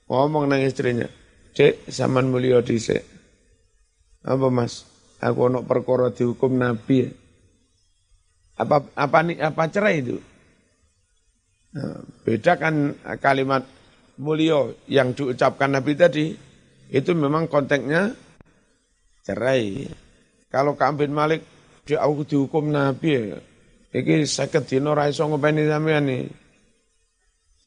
ngomong 0.07 0.47
nang 0.47 0.63
istrinya, 0.63 1.11
Cek, 1.51 1.91
zaman 1.91 2.31
mulia 2.31 2.63
dhisik. 2.63 3.03
Apa 4.23 4.47
mas? 4.47 4.86
Aku 5.17 5.49
ono 5.49 5.65
perkara 5.65 6.13
dihukum 6.13 6.61
Nabi. 6.61 7.09
Apa 8.57 8.85
apa 8.93 9.19
nih 9.25 9.37
apa 9.41 9.63
cerai 9.69 10.01
itu? 10.01 10.17
Nah, 11.73 12.01
beda 12.25 12.57
kan 12.57 12.93
kalimat 13.21 13.65
mulia 14.17 14.73
yang 14.89 15.13
diucapkan 15.13 15.73
Nabi 15.73 15.93
tadi, 15.93 16.25
itu 16.89 17.11
memang 17.17 17.49
konteksnya 17.49 18.13
cerai. 19.25 19.89
Kalau 20.47 20.73
Ka'ab 20.77 21.01
Malik 21.09 21.41
dia 21.85 22.01
aku 22.01 22.25
dihukum 22.25 22.69
Nabi 22.69 23.09
ya. 23.09 23.37
Iki 23.87 24.27
seket 24.27 24.69
dino 24.69 24.93
ra 24.93 25.09
iso 25.09 25.25
ngopeni 25.25 25.65
sampean 25.65 26.05
nih. 26.05 26.29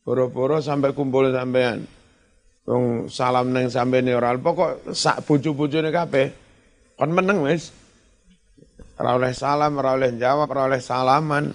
Boro-boro 0.06 0.62
sampai 0.62 0.94
kumpul 0.94 1.34
sampean. 1.34 1.82
Wong 2.66 3.10
salam 3.10 3.50
neng 3.50 3.72
sampean 3.72 4.06
ora 4.14 4.36
pokok 4.38 4.94
sak 4.94 5.26
bojo-bojone 5.26 5.90
kabeh 5.90 6.49
kon 7.00 7.16
meneng 7.16 7.40
wis. 7.40 7.72
Ora 9.00 9.16
oleh 9.16 9.32
salam, 9.32 9.80
ora 9.80 9.96
oleh 9.96 10.12
jawab, 10.20 10.52
ora 10.52 10.68
oleh 10.68 10.84
salaman. 10.84 11.48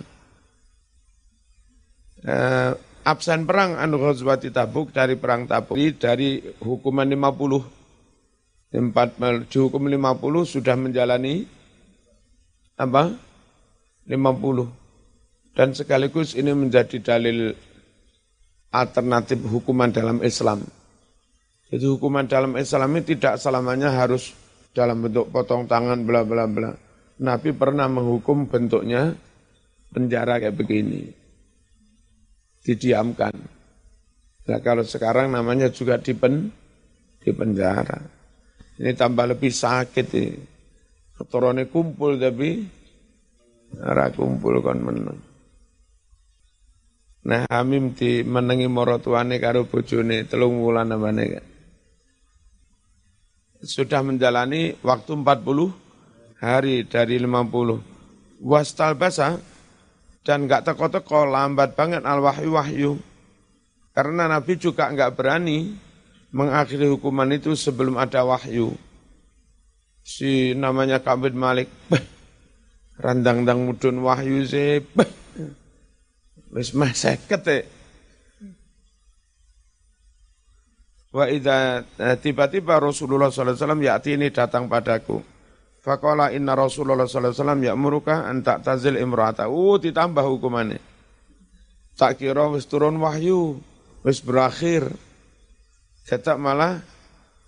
Eh, 2.26 2.74
absen 3.06 3.46
perang 3.46 3.78
anu 3.78 4.02
Ghazwati 4.02 4.50
Tabuk 4.50 4.90
dari 4.90 5.14
perang 5.14 5.46
Tabuk 5.46 5.78
dari 6.02 6.42
hukuman 6.66 7.06
50 7.06 7.62
tempat 8.74 9.22
dihukum 9.46 9.86
50 9.86 10.42
sudah 10.58 10.74
menjalani 10.74 11.46
apa? 12.82 13.14
50. 14.10 15.54
Dan 15.54 15.78
sekaligus 15.78 16.34
ini 16.34 16.52
menjadi 16.58 16.98
dalil 16.98 17.54
alternatif 18.74 19.38
hukuman 19.46 19.94
dalam 19.94 20.26
Islam. 20.26 20.66
Jadi 21.70 21.86
hukuman 21.86 22.26
dalam 22.26 22.58
Islam 22.58 22.90
ini 22.98 23.16
tidak 23.16 23.38
selamanya 23.38 23.94
harus 23.94 24.34
dalam 24.76 25.00
bentuk 25.00 25.32
potong 25.32 25.72
tangan 25.72 26.04
bla 26.04 26.28
bla 26.28 26.44
bla. 26.52 26.76
Nabi 27.24 27.56
pernah 27.56 27.88
menghukum 27.88 28.52
bentuknya 28.52 29.16
penjara 29.96 30.44
kayak 30.44 30.60
begini. 30.60 31.08
Didiamkan. 32.60 33.32
Nah 34.46 34.60
kalau 34.60 34.84
sekarang 34.84 35.32
namanya 35.32 35.72
juga 35.72 35.96
dipen, 35.96 36.52
di 37.24 37.32
penjara. 37.32 38.04
Ini 38.76 38.92
tambah 38.94 39.32
lebih 39.32 39.50
sakit 39.50 40.08
ini. 40.12 40.36
Keturunannya 41.16 41.72
kumpul 41.72 42.20
tapi 42.20 42.68
ora 43.80 44.12
kumpul 44.12 44.60
kon 44.60 44.84
meneng. 44.84 45.20
Nah 47.26 47.48
Hamim 47.48 47.96
di 47.96 48.22
menengi 48.28 48.68
morotuane 48.68 49.40
karo 49.40 49.64
bojone 49.64 50.28
telung 50.28 50.60
wulan 50.60 50.92
kan. 50.92 51.55
Sudah 53.66 54.06
menjalani 54.06 54.78
waktu 54.86 55.12
40 55.18 56.40
hari 56.40 56.86
dari 56.86 57.18
50. 57.18 58.46
Wastal 58.46 58.94
basa 58.94 59.42
dan 60.22 60.46
enggak 60.46 60.70
teko-teko 60.70 61.26
lambat 61.26 61.74
banget 61.74 62.06
al 62.06 62.22
wahyu 62.22 62.50
wahyu. 62.54 62.92
Karena 63.92 64.30
Nabi 64.30 64.62
juga 64.62 64.88
enggak 64.88 65.18
berani 65.18 65.74
mengakhiri 66.30 66.86
hukuman 66.94 67.32
itu 67.34 67.58
sebelum 67.58 67.98
ada 67.98 68.22
wahyu 68.28 68.78
si 70.06 70.54
namanya 70.54 71.02
Kabit 71.02 71.34
Malik 71.34 71.66
randang-dang 73.02 73.66
mudun 73.66 74.06
wahyu 74.06 74.46
sih 74.46 74.86
wis 76.54 76.78
mah 76.78 76.94
seket 76.94 77.66
Wa 81.16 81.32
idza 81.32 81.88
eh, 81.96 82.20
tiba-tiba 82.20 82.76
Rasulullah 82.76 83.32
sallallahu 83.32 83.56
alaihi 83.56 83.64
wasallam 83.64 83.84
yati 83.88 84.10
ini 84.20 84.28
datang 84.36 84.68
padaku. 84.68 85.24
Faqala 85.80 86.36
inna 86.36 86.60
Rasulullah 86.60 87.08
sallallahu 87.08 87.32
alaihi 87.32 87.40
wasallam 87.40 87.62
ya'muruka 87.64 88.28
an 88.28 88.44
ta'tazil 88.44 89.00
imra'ata. 89.00 89.48
Uh 89.48 89.80
ditambah 89.80 90.20
hukumannya. 90.20 90.84
Tak 91.96 92.20
kira 92.20 92.52
wis 92.52 92.68
turun 92.68 93.00
wahyu, 93.00 93.64
wis 94.04 94.20
berakhir. 94.20 94.92
Cetak 96.04 96.36
malah 96.36 96.84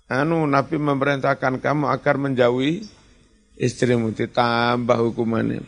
anu 0.08 0.48
Nabi 0.48 0.80
memerintahkan 0.80 1.60
kamu 1.60 1.92
agar 1.92 2.16
menjauhi 2.16 2.88
istrimu 3.60 4.16
ditambah 4.16 4.96
hukumannya. 4.96 5.60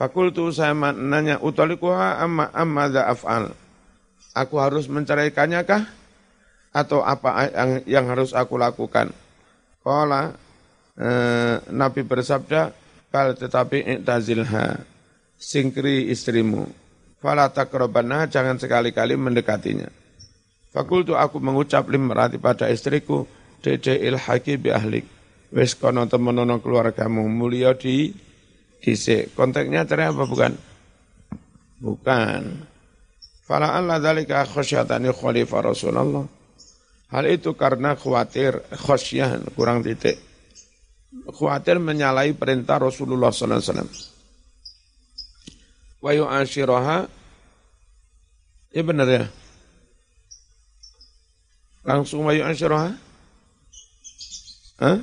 Fakultu 0.00 0.48
saya 0.48 0.72
nanya, 0.72 1.44
utolikuha 1.44 2.24
amma 2.24 2.48
amma 2.56 2.88
af'al. 2.88 3.67
Aku 4.38 4.62
harus 4.62 4.86
menceraikannya 4.86 5.66
kah? 5.66 5.82
Atau 6.70 7.02
apa 7.02 7.50
yang, 7.50 7.70
yang 7.88 8.04
harus 8.06 8.30
aku 8.30 8.54
lakukan? 8.54 9.10
Kala 9.82 10.36
eh, 10.94 11.56
Nabi 11.74 12.06
bersabda, 12.06 12.70
Bal 13.08 13.32
tetapi 13.32 13.88
iktazilha, 13.98 14.84
singkri 15.40 16.12
istrimu. 16.12 16.68
Fala 17.18 17.48
takrobana, 17.48 18.28
jangan 18.28 18.60
sekali-kali 18.60 19.16
mendekatinya. 19.16 19.88
Fakultu 20.70 21.16
aku 21.16 21.40
mengucap 21.40 21.88
limrati 21.88 22.36
pada 22.36 22.68
istriku, 22.68 23.24
Dede 23.58 23.98
ilhaki 23.98 24.54
bi 24.54 24.70
ahlik. 24.70 25.06
Wes 25.50 25.74
kono 25.74 26.06
temenono 26.06 26.62
keluargamu 26.62 27.26
mulia 27.26 27.74
di 27.74 28.12
dhisik. 28.78 29.34
Konteksnya 29.34 29.82
cerai 29.82 30.14
apa 30.14 30.22
bukan? 30.28 30.52
Bukan. 31.82 32.42
Fala 33.48 33.72
Allah 33.72 33.96
dalika 33.96 34.44
khosyatani 34.44 35.08
khalifah 35.08 35.72
Rasulullah. 35.72 36.28
Hal 37.08 37.24
itu 37.32 37.56
karena 37.56 37.96
khawatir 37.96 38.60
khosyah 38.76 39.40
kurang 39.56 39.80
titik. 39.80 40.20
Khawatir 41.32 41.80
menyalahi 41.80 42.36
perintah 42.36 42.76
Rasulullah 42.76 43.32
sallallahu 43.32 43.56
alaihi 43.56 43.70
wasallam. 43.72 43.90
Wa 46.04 46.12
yu'ashiraha 46.12 46.98
Ya 48.68 48.84
benar 48.84 49.08
ya. 49.08 49.24
Langsung 51.88 52.28
wa 52.28 52.36
yu'ashiraha? 52.36 52.92
Hah? 54.78 55.00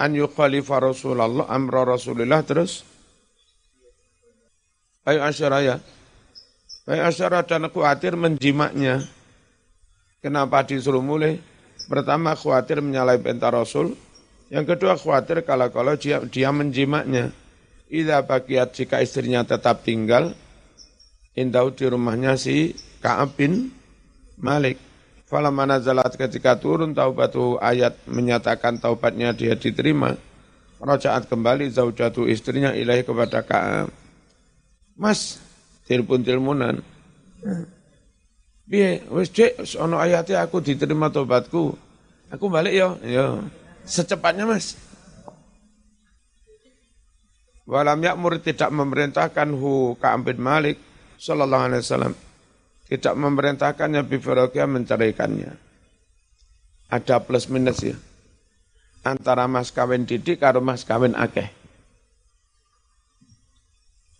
an 0.00 0.16
yukhalifa 0.16 0.80
Rasulullah 0.80 1.44
amra 1.52 1.84
Rasulullah 1.84 2.40
terus 2.40 2.88
Ayo 5.08 5.24
asyara 5.24 5.64
ya. 5.64 5.76
Ayo 6.84 7.02
asyara 7.08 7.40
dan 7.40 7.72
khawatir 7.72 8.12
menjimaknya. 8.20 9.00
Kenapa 10.20 10.60
disuruh 10.60 11.00
mulai? 11.00 11.40
Pertama 11.88 12.36
khawatir 12.36 12.84
menyalahi 12.84 13.24
perintah 13.24 13.48
Rasul. 13.48 13.96
Yang 14.52 14.76
kedua 14.76 15.00
khawatir 15.00 15.40
kalau-kalau 15.46 15.96
dia, 15.96 16.20
dia 16.28 16.52
menjimaknya. 16.52 17.32
Ida 17.88 18.20
bagiat 18.22 18.76
jika 18.76 19.00
istrinya 19.00 19.40
tetap 19.42 19.82
tinggal. 19.88 20.36
Indau 21.32 21.72
di 21.72 21.88
rumahnya 21.88 22.36
si 22.36 22.76
Ka'ab 23.00 23.40
bin 23.40 23.72
Malik. 24.36 24.76
Falamana 25.30 25.80
zalat 25.80 26.12
ketika 26.18 26.58
turun 26.58 26.92
taubatu 26.92 27.56
ayat 27.62 27.96
menyatakan 28.04 28.76
taubatnya 28.76 29.32
dia 29.32 29.56
diterima. 29.56 30.18
Rojaat 30.76 31.30
kembali 31.30 31.70
zaujatu 31.72 32.28
istrinya 32.28 32.76
ilahi 32.76 33.00
kepada 33.00 33.40
Ka'ab. 33.40 34.09
Mas, 35.00 35.40
telepon-teleponan. 35.88 36.84
Biye, 38.68 39.00
wis 39.08 39.32
cek, 39.32 39.64
ono 39.80 39.96
ayatnya 39.96 40.44
aku 40.44 40.60
diterima 40.60 41.08
taubatku. 41.08 41.72
Aku 42.28 42.52
balik 42.52 42.76
yo, 42.76 43.00
yo. 43.08 43.40
Secepatnya 43.88 44.44
mas. 44.44 44.76
Walam 47.64 48.04
yakmur 48.04 48.38
tidak 48.44 48.68
memerintahkan 48.70 49.48
hu 49.56 49.96
Ka'ab 49.96 50.26
Malik 50.36 50.76
sallallahu 51.16 51.66
alaihi 51.70 51.82
wasallam 51.82 52.14
tidak 52.90 53.14
memerintahkannya 53.14 54.02
bifarokia 54.04 54.66
menceraikannya. 54.66 55.54
Ada 56.90 57.22
plus 57.22 57.46
minus 57.46 57.82
ya. 57.86 57.96
Antara 59.06 59.46
mas 59.46 59.70
kawin 59.70 60.04
didik 60.04 60.42
karo 60.42 60.58
mas 60.58 60.82
kawin 60.82 61.14
akeh. 61.14 61.59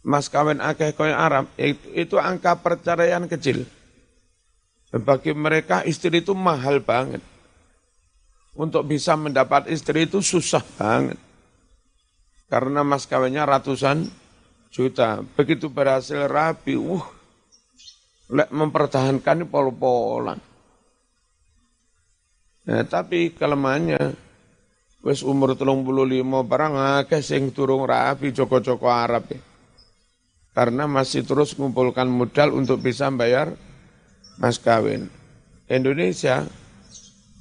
Mas 0.01 0.33
kawin 0.33 0.65
akeh 0.65 0.97
kaya 0.97 1.13
Arab, 1.13 1.53
itu, 1.61 1.85
itu 1.93 2.17
angka 2.17 2.57
perceraian 2.57 3.29
kecil. 3.29 3.69
Bagi 4.91 5.37
mereka 5.37 5.85
istri 5.85 6.25
itu 6.25 6.33
mahal 6.33 6.81
banget. 6.81 7.21
Untuk 8.57 8.89
bisa 8.89 9.15
mendapat 9.15 9.69
istri 9.69 10.09
itu 10.09 10.25
susah 10.25 10.65
banget. 10.81 11.21
Karena 12.51 12.83
mas 12.83 13.07
kawinnya 13.07 13.47
ratusan 13.47 14.11
juta. 14.75 15.23
Begitu 15.39 15.71
berhasil 15.71 16.27
rapi, 16.27 16.75
uh, 16.75 17.07
lek 18.33 18.51
mempertahankan 18.51 19.47
pol-polan. 19.47 20.41
Nah, 22.67 22.83
tapi 22.89 23.37
kelemahannya 23.37 24.17
wis 25.07 25.23
umur 25.23 25.55
telung 25.55 25.87
puluh 25.87 26.05
lima 26.09 26.43
barang 26.43 27.05
akeh 27.05 27.23
sing 27.23 27.55
turung 27.55 27.87
rapi 27.87 28.35
joko-joko 28.35 28.91
Arab 28.91 29.31
ya. 29.31 29.41
Karena 30.51 30.91
masih 30.91 31.23
terus 31.23 31.55
mengumpulkan 31.55 32.11
modal 32.11 32.51
untuk 32.59 32.83
bisa 32.83 33.07
bayar 33.15 33.55
mas 34.43 34.59
kawin. 34.59 35.07
Indonesia 35.71 36.43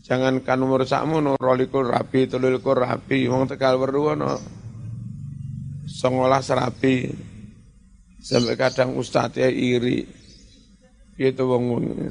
jangankan 0.05 0.59
umur 0.61 0.85
sakmu 0.85 1.17
no 1.17 1.33
rolikur 1.37 1.89
rapi, 1.89 2.29
telulikur 2.29 2.77
rapi, 2.77 3.25
wong 3.25 3.49
tegal 3.49 3.81
weru 3.81 4.13
no 4.13 4.37
songolas 5.89 6.53
rapi. 6.53 7.09
Sampai 8.19 8.59
kadang 8.59 8.99
ustadznya 8.99 9.49
iri. 9.49 10.05
Itu 11.19 11.49
wong 11.49 11.63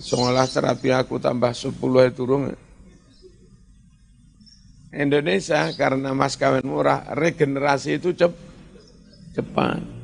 songolas 0.02 0.52
terapi 0.52 0.92
aku 0.92 1.16
tambah 1.22 1.54
sepuluh 1.54 2.10
turun. 2.12 2.52
Indonesia 4.88 5.68
karena 5.76 6.16
mas 6.16 6.34
kawin 6.34 6.64
murah, 6.64 7.06
regenerasi 7.12 8.00
itu 8.00 8.16
cep, 8.16 8.32
cepat. 9.36 9.97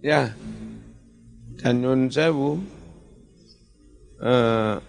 Ya, 0.00 0.32
dan 1.60 1.84
Yun 1.84 2.08
Sewu, 2.08 2.56
eh, 4.24 4.80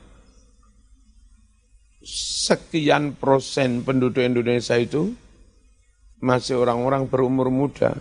sekian 2.48 3.20
persen 3.20 3.84
penduduk 3.84 4.24
Indonesia 4.24 4.80
itu 4.80 5.12
masih 6.24 6.64
orang-orang 6.64 7.12
berumur 7.12 7.52
muda. 7.52 8.00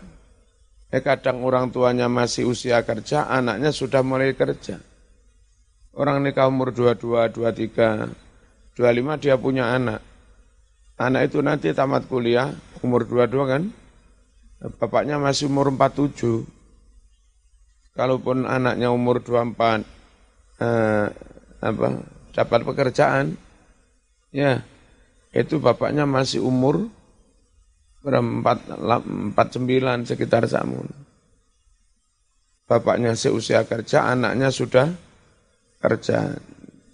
Eh 0.95 1.03
kadang 1.03 1.43
orang 1.43 1.75
tuanya 1.75 2.07
masih 2.07 2.47
usia 2.47 2.79
kerja, 2.87 3.27
anaknya 3.27 3.75
sudah 3.75 4.07
mulai 4.07 4.31
kerja. 4.39 4.79
Orang 5.91 6.23
nikah 6.23 6.47
umur 6.47 6.71
22, 6.71 7.27
23, 7.27 8.07
25 8.79 9.19
dia 9.19 9.35
punya 9.35 9.75
anak. 9.75 9.99
Anak 10.95 11.27
itu 11.27 11.43
nanti 11.43 11.75
tamat 11.75 12.07
kuliah, 12.07 12.55
umur 12.87 13.03
22 13.03 13.51
kan, 13.51 13.63
bapaknya 14.79 15.19
masih 15.19 15.51
umur 15.51 15.75
47. 15.75 16.60
Kalaupun 17.95 18.47
anaknya 18.47 18.95
umur 18.95 19.19
24, 19.21 19.83
eh, 20.63 21.07
apa, 21.61 21.89
dapat 22.31 22.61
pekerjaan, 22.63 23.35
ya 24.31 24.63
itu 25.35 25.59
bapaknya 25.59 26.07
masih 26.07 26.43
umur 26.43 26.91
berempat 28.01 28.65
empat 29.05 29.49
sembilan 29.55 30.07
sekitar 30.07 30.47
samun. 30.49 30.87
Bapaknya 32.71 33.19
seusia 33.19 33.67
kerja, 33.67 34.07
anaknya 34.07 34.49
sudah 34.55 34.89
kerja. 35.83 36.39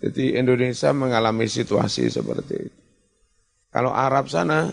Jadi 0.00 0.36
Indonesia 0.40 0.90
mengalami 0.96 1.44
situasi 1.44 2.08
seperti 2.08 2.54
itu. 2.56 2.80
Kalau 3.68 3.92
Arab 3.92 4.32
sana, 4.32 4.72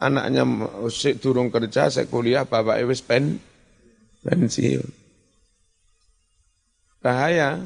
anaknya 0.00 0.48
turun 1.20 1.52
kerja, 1.52 1.92
saya 1.92 2.08
bapak 2.48 2.80
ewis 2.80 3.04
pen, 3.04 3.36
pensiun. 4.24 5.01
Bahaya, 7.02 7.58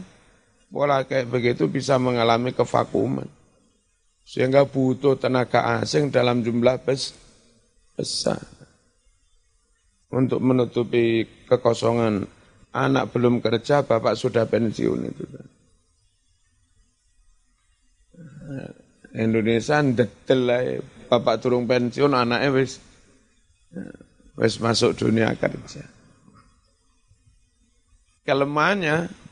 pola 0.72 1.05
kayak 1.05 1.29
begitu 1.29 1.68
bisa 1.68 2.01
mengalami 2.01 2.57
kevakuman. 2.57 3.29
Sehingga 4.27 4.66
butuh 4.66 5.14
tenaga 5.20 5.79
asing 5.79 6.11
dalam 6.11 6.42
jumlah 6.42 6.83
besar. 6.83 8.42
Untuk 10.11 10.40
menutupi 10.40 11.29
kekosongan 11.46 12.27
anak 12.72 13.12
belum 13.12 13.44
kerja 13.44 13.85
bapak 13.85 14.16
sudah 14.16 14.49
pensiun 14.49 15.01
itu. 15.07 15.25
Indonesia 19.16 19.81
lah 19.81 20.62
bapak 21.09 21.37
turun 21.40 21.64
pensiun 21.64 22.12
anaknya 22.12 22.51
wis 22.53 22.79
wis 24.37 24.55
masuk 24.61 24.92
dunia 24.99 25.33
kerja. 25.38 25.83
Kelemahannya 28.27 29.26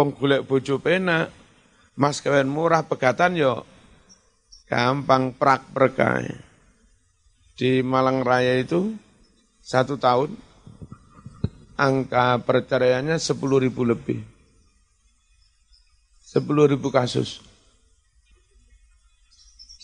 wong 0.00 0.16
golek 0.16 0.48
bojo 0.48 0.80
pena 0.80 1.28
mas 1.92 2.24
kawin 2.24 2.48
murah 2.48 2.88
pegatan 2.88 3.36
yo 3.36 3.68
gampang 4.64 5.36
prak 5.36 5.68
perkai 5.76 6.32
di 7.60 7.84
Malang 7.84 8.24
Raya 8.24 8.56
itu 8.56 8.96
satu 9.60 10.00
tahun 10.00 10.32
angka 11.76 12.40
perceraiannya 12.48 13.20
sepuluh 13.20 13.60
ribu 13.60 13.84
lebih. 13.84 14.24
sepuluh 16.24 16.70
ribu 16.70 16.88
kasus. 16.94 17.42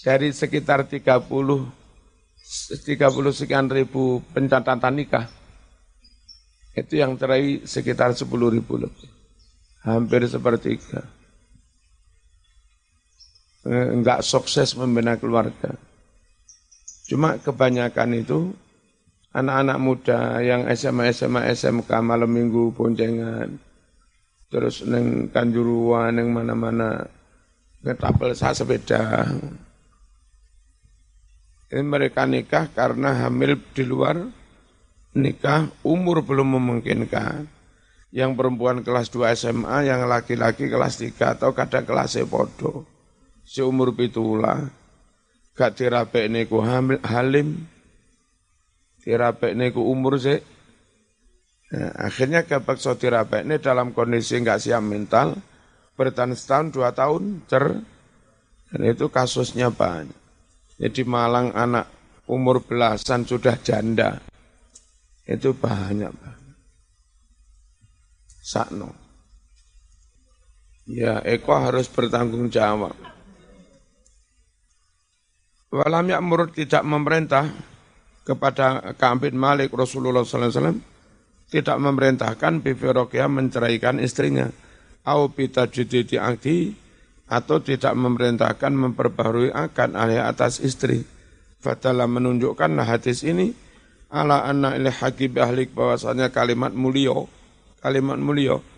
Dari 0.07 0.31
sekitar 0.31 0.87
30 0.87 1.27
30 1.27 1.67
sekian 3.35 3.67
ribu 3.67 4.23
pencatatan 4.31 4.95
nikah. 4.95 5.27
Itu 6.79 7.03
yang 7.03 7.19
cerai 7.19 7.67
sekitar 7.67 8.15
10 8.15 8.31
ribu 8.31 8.79
lebih. 8.79 9.16
Hampir 9.87 10.27
sepertiga. 10.27 11.07
Enggak 13.67 14.27
sukses 14.27 14.75
membina 14.75 15.15
keluarga. 15.15 15.79
Cuma 17.07 17.39
kebanyakan 17.39 18.19
itu 18.19 18.51
anak-anak 19.31 19.79
muda 19.79 20.43
yang 20.43 20.67
SMA, 20.75 21.15
SMA, 21.15 21.47
SMK 21.55 21.91
malam 22.03 22.31
minggu 22.31 22.75
boncengan, 22.75 23.63
terus 24.51 24.83
neng 24.83 25.31
kanjuruan, 25.31 26.19
neng 26.19 26.35
mana-mana, 26.35 27.07
ngetapel 27.87 28.35
saya 28.35 28.59
sepeda. 28.59 29.23
Ini 31.71 31.83
mereka 31.83 32.27
nikah 32.27 32.71
karena 32.75 33.27
hamil 33.27 33.59
di 33.75 33.83
luar 33.87 34.19
nikah, 35.15 35.71
umur 35.83 36.23
belum 36.23 36.59
memungkinkan. 36.59 37.56
Yang 38.17 38.33
perempuan 38.33 38.81
kelas 38.81 39.13
2 39.13 39.37
SMA, 39.37 39.93
yang 39.93 40.09
laki-laki 40.09 40.73
kelas 40.73 41.05
3 41.05 41.37
atau 41.37 41.53
kadang 41.53 41.85
kelas 41.85 42.17
podo. 42.25 42.89
Seumur 43.45 43.93
pitulah. 43.93 44.73
Gak 45.53 45.77
dirapek 45.77 46.33
niku 46.33 46.65
hamil 46.65 46.97
halim. 47.05 47.69
Dirapek 49.05 49.53
niku 49.53 49.85
umur 49.85 50.17
sih 50.17 50.41
nah, 51.71 52.11
akhirnya 52.11 52.43
so 52.81 52.99
dirapek 52.99 53.47
ini 53.47 53.63
dalam 53.63 53.93
kondisi 53.93 54.41
nggak 54.41 54.65
siap 54.65 54.81
mental. 54.81 55.37
Bertahan 55.93 56.33
setahun 56.33 56.73
dua 56.73 56.97
tahun 56.97 57.45
cer. 57.45 57.85
Dan 58.73 58.81
itu 58.81 59.13
kasusnya 59.13 59.69
banyak. 59.69 60.17
Jadi 60.81 61.05
Malang 61.05 61.53
anak 61.53 61.87
umur 62.33 62.65
belasan 62.65 63.29
sudah 63.29 63.61
janda. 63.61 64.25
Itu 65.29 65.53
banyak 65.53 66.13
banget 66.17 66.46
sakno 68.47 68.95
ya 70.87 71.19
Eko 71.27 71.51
harus 71.59 71.91
bertanggung 71.91 72.47
jawab 72.47 72.95
Walam 75.67 76.07
ya'mur 76.09 76.55
tidak 76.55 76.87
memerintah 76.87 77.51
kepada 78.23 78.95
Ka'ab 78.95 79.29
bin 79.29 79.35
Malik 79.35 79.75
Rasulullah 79.75 80.23
SAW 80.23 80.79
tidak 81.47 81.79
memerintahkan 81.79 82.59
Bibi 82.63 82.87
menceraikan 83.27 84.03
istrinya. 84.03 84.51
Au 85.07 85.31
bita 85.31 85.71
judidi 85.71 86.19
akdi 86.19 86.75
atau 87.31 87.63
tidak 87.63 87.95
memerintahkan 87.95 88.75
memperbarui 88.75 89.55
akan 89.55 89.95
alih 89.95 90.23
atas 90.23 90.59
istri. 90.59 91.07
Fadalah 91.63 92.11
menunjukkan 92.11 92.83
hadis 92.83 93.23
ini 93.23 93.55
ala 94.11 94.43
anna 94.47 94.75
ilih 94.75 94.91
haqib 94.91 95.39
ahlik 95.39 95.71
bahwasanya 95.75 96.35
kalimat 96.35 96.75
mulio, 96.75 97.31
kalimat 97.81 98.19
mulio 98.21 98.77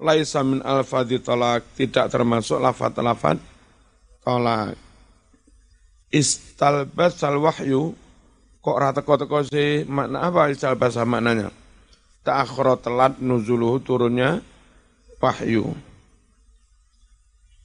laisa 0.00 0.40
min 0.40 0.64
alfadhi 0.64 1.20
talak. 1.20 1.62
Tidak 1.76 2.08
termasuk 2.08 2.58
lafat-lafat 2.58 3.36
talak. 4.24 4.74
Istalbasal 6.10 7.38
wahyu. 7.38 7.94
Kok 8.60 8.76
rata 8.76 9.00
teko 9.00 9.40
si 9.46 9.88
makna 9.88 10.28
apa 10.28 10.52
istalbasa 10.52 11.08
maknanya? 11.08 11.48
Ta'akhara 12.20 12.76
telat 12.76 13.16
nuzuluhu 13.16 13.80
turunnya 13.80 14.44
wahyu. 15.16 15.72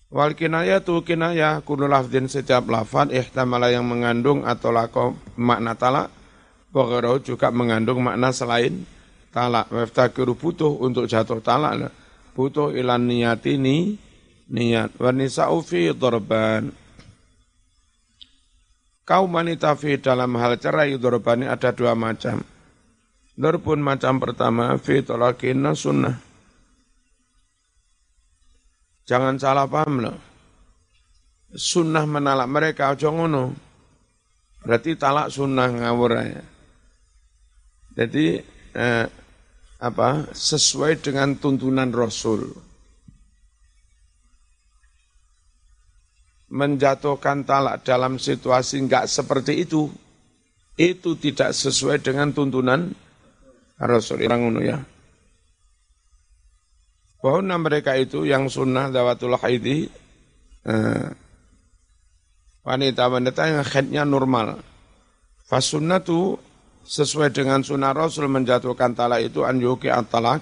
Wal 0.07 0.37
kinayah 0.37 0.79
tu 0.79 1.03
kinayah. 1.03 1.59
Kunu 1.67 1.91
lafdin 1.91 2.31
setiap 2.31 2.71
lafad 2.71 3.11
ihtamala 3.11 3.73
yang 3.73 3.83
mengandung 3.83 4.47
atau 4.47 4.71
lako 4.71 5.19
makna 5.35 5.75
talak. 5.75 6.07
Wagharahu 6.71 7.23
juga 7.23 7.51
mengandung 7.51 8.03
makna 8.03 8.31
selain 8.35 8.83
talak. 9.35 9.67
Waftakiru 9.67 10.39
butuh 10.39 10.71
untuk 10.79 11.11
jatuh 11.11 11.43
talak. 11.43 11.91
Butuh 12.31 12.71
ilan 12.71 13.03
niat 13.03 13.43
ini 13.43 13.99
niat. 14.47 14.95
Wanisa'u 14.95 15.59
fi 15.59 15.91
dorban 15.91 16.71
Kaum 19.05 19.37
wanita 19.37 19.77
fi 19.77 20.01
dalam 20.01 20.33
hal 20.41 20.57
cerai 20.57 20.97
dorbani 20.97 21.45
ada 21.45 21.69
dua 21.69 21.93
macam. 21.93 22.41
Dorbun 23.37 23.77
macam 23.77 24.17
pertama 24.17 24.73
fi 24.81 25.05
tolakina 25.05 25.77
sunnah. 25.77 26.17
Jangan 29.05 29.37
salah 29.37 29.69
paham 29.69 30.01
loh. 30.01 30.17
Sunnah 31.53 32.09
menalak 32.09 32.49
mereka 32.49 32.97
aja 32.97 33.13
ngono. 33.13 33.53
Berarti 34.65 34.97
talak 34.97 35.29
sunnah 35.29 35.69
ngawur 35.69 36.11
ya. 36.25 36.41
Jadi 37.93 38.41
eh, 38.73 39.05
apa 39.85 40.33
sesuai 40.33 41.05
dengan 41.05 41.37
tuntunan 41.37 41.93
Rasul. 41.93 42.49
menjatuhkan 46.55 47.43
talak 47.43 47.83
dalam 47.83 48.21
situasi 48.21 48.79
enggak 48.79 49.11
seperti 49.11 49.65
itu, 49.65 49.91
itu 50.79 51.17
tidak 51.19 51.51
sesuai 51.51 51.99
dengan 51.99 52.31
tuntunan 52.31 52.95
Rasul 53.75 54.23
ngono 54.23 54.63
ya. 54.63 54.79
Bahwa 57.19 57.57
mereka 57.57 57.97
itu 57.97 58.23
yang 58.23 58.47
sunnah 58.47 58.93
dawatul 58.93 59.35
haidi, 59.41 59.89
eh, 60.63 61.07
wanita-wanita 62.61 63.41
yang 63.49 63.65
haidnya 63.65 64.03
normal. 64.05 64.61
Fasunnatu 65.49 66.37
sesuai 66.85 67.33
dengan 67.33 67.65
sunnah 67.65 67.91
Rasul 67.91 68.29
menjatuhkan 68.29 68.93
talak 68.93 69.25
itu 69.25 69.41
anjuki 69.41 69.89
talak. 70.07 70.41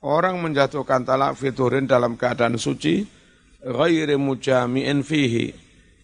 Orang 0.00 0.40
menjatuhkan 0.40 1.04
talak 1.04 1.36
fiturin 1.36 1.84
dalam 1.84 2.16
keadaan 2.16 2.56
suci, 2.56 3.04
ghairi 3.60 4.16
mujami'in 4.16 5.04
fihi 5.04 5.52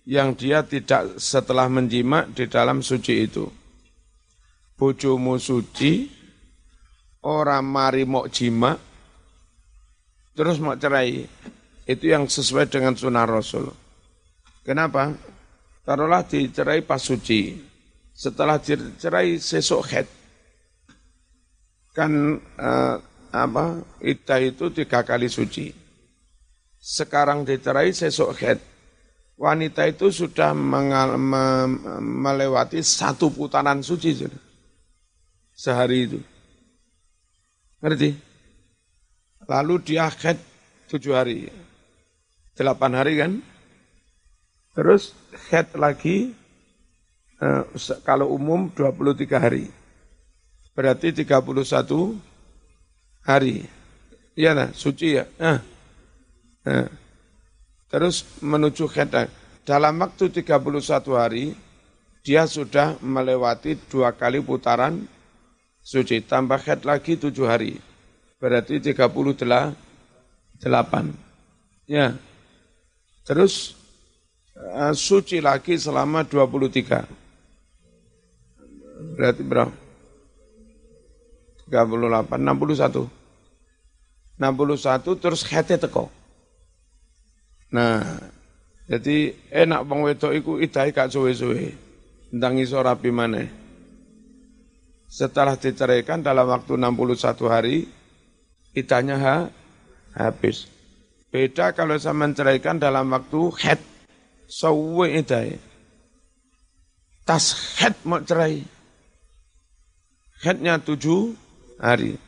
yang 0.05 0.37
dia 0.37 0.61
tidak 0.65 1.17
setelah 1.17 1.69
menjima 1.73 2.29
di 2.29 2.45
dalam 2.45 2.85
suci 2.85 3.15
itu. 3.25 3.49
Bojomu 4.77 5.41
suci, 5.41 6.13
orang 7.25 7.65
mari 7.65 8.05
mau 8.05 8.29
jima, 8.29 8.77
terus 10.37 10.61
mau 10.61 10.77
cerai. 10.77 11.25
Itu 11.87 12.11
yang 12.11 12.27
sesuai 12.27 12.67
dengan 12.69 12.99
sunnah 12.99 13.25
Rasul. 13.25 13.71
Kenapa? 14.67 15.15
Taruhlah 15.87 16.27
dicerai 16.27 16.83
pas 16.83 16.99
suci. 16.99 17.55
Setelah 18.17 18.57
dicerai 18.57 19.37
sesok 19.37 19.83
head. 19.93 20.09
Kan 21.93 22.41
uh, 22.41 22.97
apa? 23.29 23.85
Ita 24.01 24.41
itu 24.41 24.73
tiga 24.73 25.05
kali 25.05 25.29
suci 25.29 25.87
sekarang 26.87 27.43
dicerai 27.43 27.91
sesok 27.91 28.31
head. 28.39 28.59
Wanita 29.37 29.85
itu 29.85 30.09
sudah 30.09 30.57
mengal, 30.57 31.19
me, 31.21 31.69
melewati 32.01 32.81
satu 32.81 33.29
putaran 33.29 33.83
suci 33.83 34.11
sudah. 34.15 34.43
Sehari 35.53 36.09
itu. 36.09 36.21
Ngerti? 37.83 38.17
Lalu 39.45 39.75
dia 39.85 40.09
head 40.09 40.39
tujuh 40.89 41.13
hari. 41.13 41.53
Delapan 42.57 42.93
hari 42.97 43.13
kan? 43.21 43.33
Terus 44.73 45.13
head 45.53 45.69
lagi 45.77 46.33
eh, 47.43 47.65
kalau 48.05 48.33
umum 48.33 48.69
23 48.73 49.37
hari. 49.37 49.67
Berarti 50.77 51.13
31 51.13 52.21
hari. 53.25 53.65
Iya 54.37 54.53
nah, 54.53 54.69
suci 54.77 55.17
ya. 55.17 55.25
Nah, 55.41 55.77
Nah, 56.67 56.91
terus 57.87 58.27
menuju 58.43 58.91
khedang. 58.91 59.31
Dalam 59.63 60.03
waktu 60.03 60.35
31 60.43 61.15
hari, 61.15 61.55
dia 62.27 62.43
sudah 62.51 62.99
melewati 62.99 63.79
dua 63.87 64.11
kali 64.11 64.43
putaran 64.43 65.07
suci. 65.79 66.27
Tambah 66.27 66.59
khed 66.59 66.83
lagi 66.83 67.15
tujuh 67.15 67.47
hari. 67.47 67.79
Berarti 68.43 68.83
38. 68.83 69.79
Ya. 71.87 72.19
Terus 73.23 73.79
uh, 74.59 74.91
suci 74.91 75.39
lagi 75.39 75.79
selama 75.79 76.27
23. 76.27 77.26
Berarti 79.17 79.43
berapa? 79.45 79.75
38, 81.69 82.39
61. 82.39 83.11
61 84.39 85.23
terus 85.23 85.43
khednya 85.43 85.81
teko. 85.81 86.13
Nah, 87.73 88.05
jadi 88.87 89.35
enak 89.51 89.83
bang 89.83 90.01
wedok 90.07 90.33
iku 90.37 90.53
idai 90.63 90.95
gak 90.95 91.11
suwe-suwe. 91.11 91.75
Tentang 92.31 92.55
iso 92.61 92.79
rapi 92.79 93.11
mana. 93.11 93.43
Setelah 95.07 95.57
diceraikan 95.57 96.21
dalam 96.21 96.51
waktu 96.51 96.77
61 96.77 97.47
hari, 97.49 97.89
idahnya 98.77 99.17
ha, 99.17 99.37
habis. 100.13 100.69
Beda 101.31 101.73
kalau 101.73 101.97
saya 101.97 102.15
menceraikan 102.15 102.77
dalam 102.77 103.09
waktu 103.11 103.41
head, 103.63 103.81
sawe 104.47 105.07
idai. 105.09 105.59
tas 107.27 107.75
head 107.83 107.99
mau 108.07 108.23
cerai. 108.23 108.76
Headnya 110.45 110.77
tujuh 110.77 111.33
hari. 111.81 112.21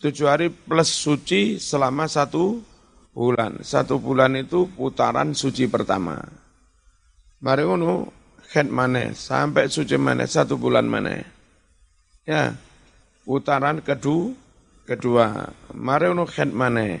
Tujuh 0.00 0.26
hari 0.26 0.48
plus 0.48 0.88
suci 0.88 1.60
selama 1.60 2.08
satu 2.08 2.64
bulan. 3.12 3.60
Satu 3.60 4.00
bulan 4.00 4.34
itu 4.40 4.66
putaran 4.72 5.36
suci 5.36 5.68
pertama. 5.68 6.18
Mari 7.42 7.62
ngono 7.68 8.08
head 8.54 8.70
mana 8.72 9.12
sampai 9.12 9.68
suci 9.68 9.96
mana 10.00 10.24
satu 10.24 10.56
bulan 10.56 10.88
mana. 10.88 11.20
Ya, 12.24 12.56
putaran 13.26 13.84
kedua 13.84 14.32
kedua. 14.88 15.52
Mari 15.76 16.10
ngono 16.10 16.24
head 16.26 16.50
mana. 16.50 16.98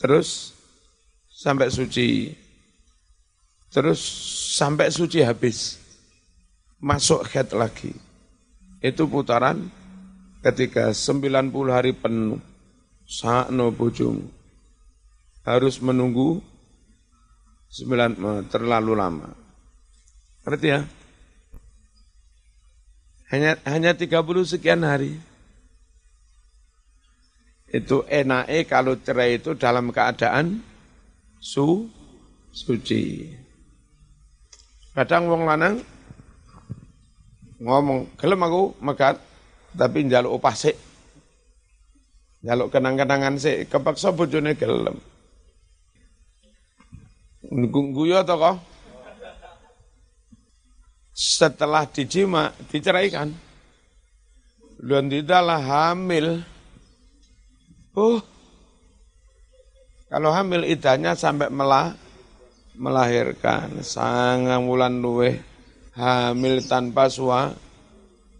Terus 0.00 0.56
sampai 1.28 1.68
suci. 1.68 2.32
Terus 3.68 4.00
sampai 4.56 4.88
suci 4.88 5.20
habis. 5.20 5.76
Masuk 6.80 7.28
head 7.32 7.52
lagi. 7.52 8.05
Itu 8.86 9.10
putaran 9.10 9.66
ketika 10.46 10.94
90 10.94 11.50
hari 11.74 11.90
penuh 11.90 12.38
sakno 13.02 13.74
bojomu 13.74 14.30
harus 15.42 15.82
menunggu 15.82 16.38
sembilan 17.66 18.10
eh, 18.14 18.42
terlalu 18.46 18.92
lama. 18.94 19.26
Berarti 20.46 20.66
ya? 20.70 20.80
Hanya 23.34 23.58
hanya 23.66 23.90
30 23.98 24.22
sekian 24.46 24.86
hari. 24.86 25.18
Itu 27.66 28.06
enae 28.06 28.62
kalau 28.70 28.94
cerai 29.02 29.42
itu 29.42 29.58
dalam 29.58 29.90
keadaan 29.90 30.62
su 31.42 31.90
suci. 32.54 33.34
Kadang 34.94 35.26
wong 35.26 35.42
lanang 35.50 35.95
ngomong, 37.60 38.16
"Gelem 38.20 38.40
aku 38.44 38.62
megat, 38.80 39.16
tapi 39.72 40.04
njaluk 40.04 40.40
opah 40.40 40.56
sik." 40.56 40.76
Jaluk 42.46 42.70
kenang-kenangan 42.70 43.40
sih, 43.40 43.66
kepaksa 43.66 44.14
bojone 44.14 44.54
gelem. 44.54 44.96
Guyo 47.50 48.22
to 48.22 48.34
kok. 48.38 48.56
Setelah 51.16 51.88
dijima, 51.88 52.52
diceraikan. 52.68 53.32
Dan 54.76 55.08
tidaklah 55.08 55.58
hamil. 55.58 56.44
Oh, 57.96 58.20
kalau 60.12 60.30
hamil 60.30 60.68
idahnya 60.68 61.16
sampai 61.16 61.48
melah, 61.48 61.96
melahirkan. 62.76 63.80
Sangang 63.80 64.68
bulan 64.68 65.00
luwe 65.00 65.55
hamil 65.96 66.60
tanpa 66.68 67.08
sua, 67.08 67.56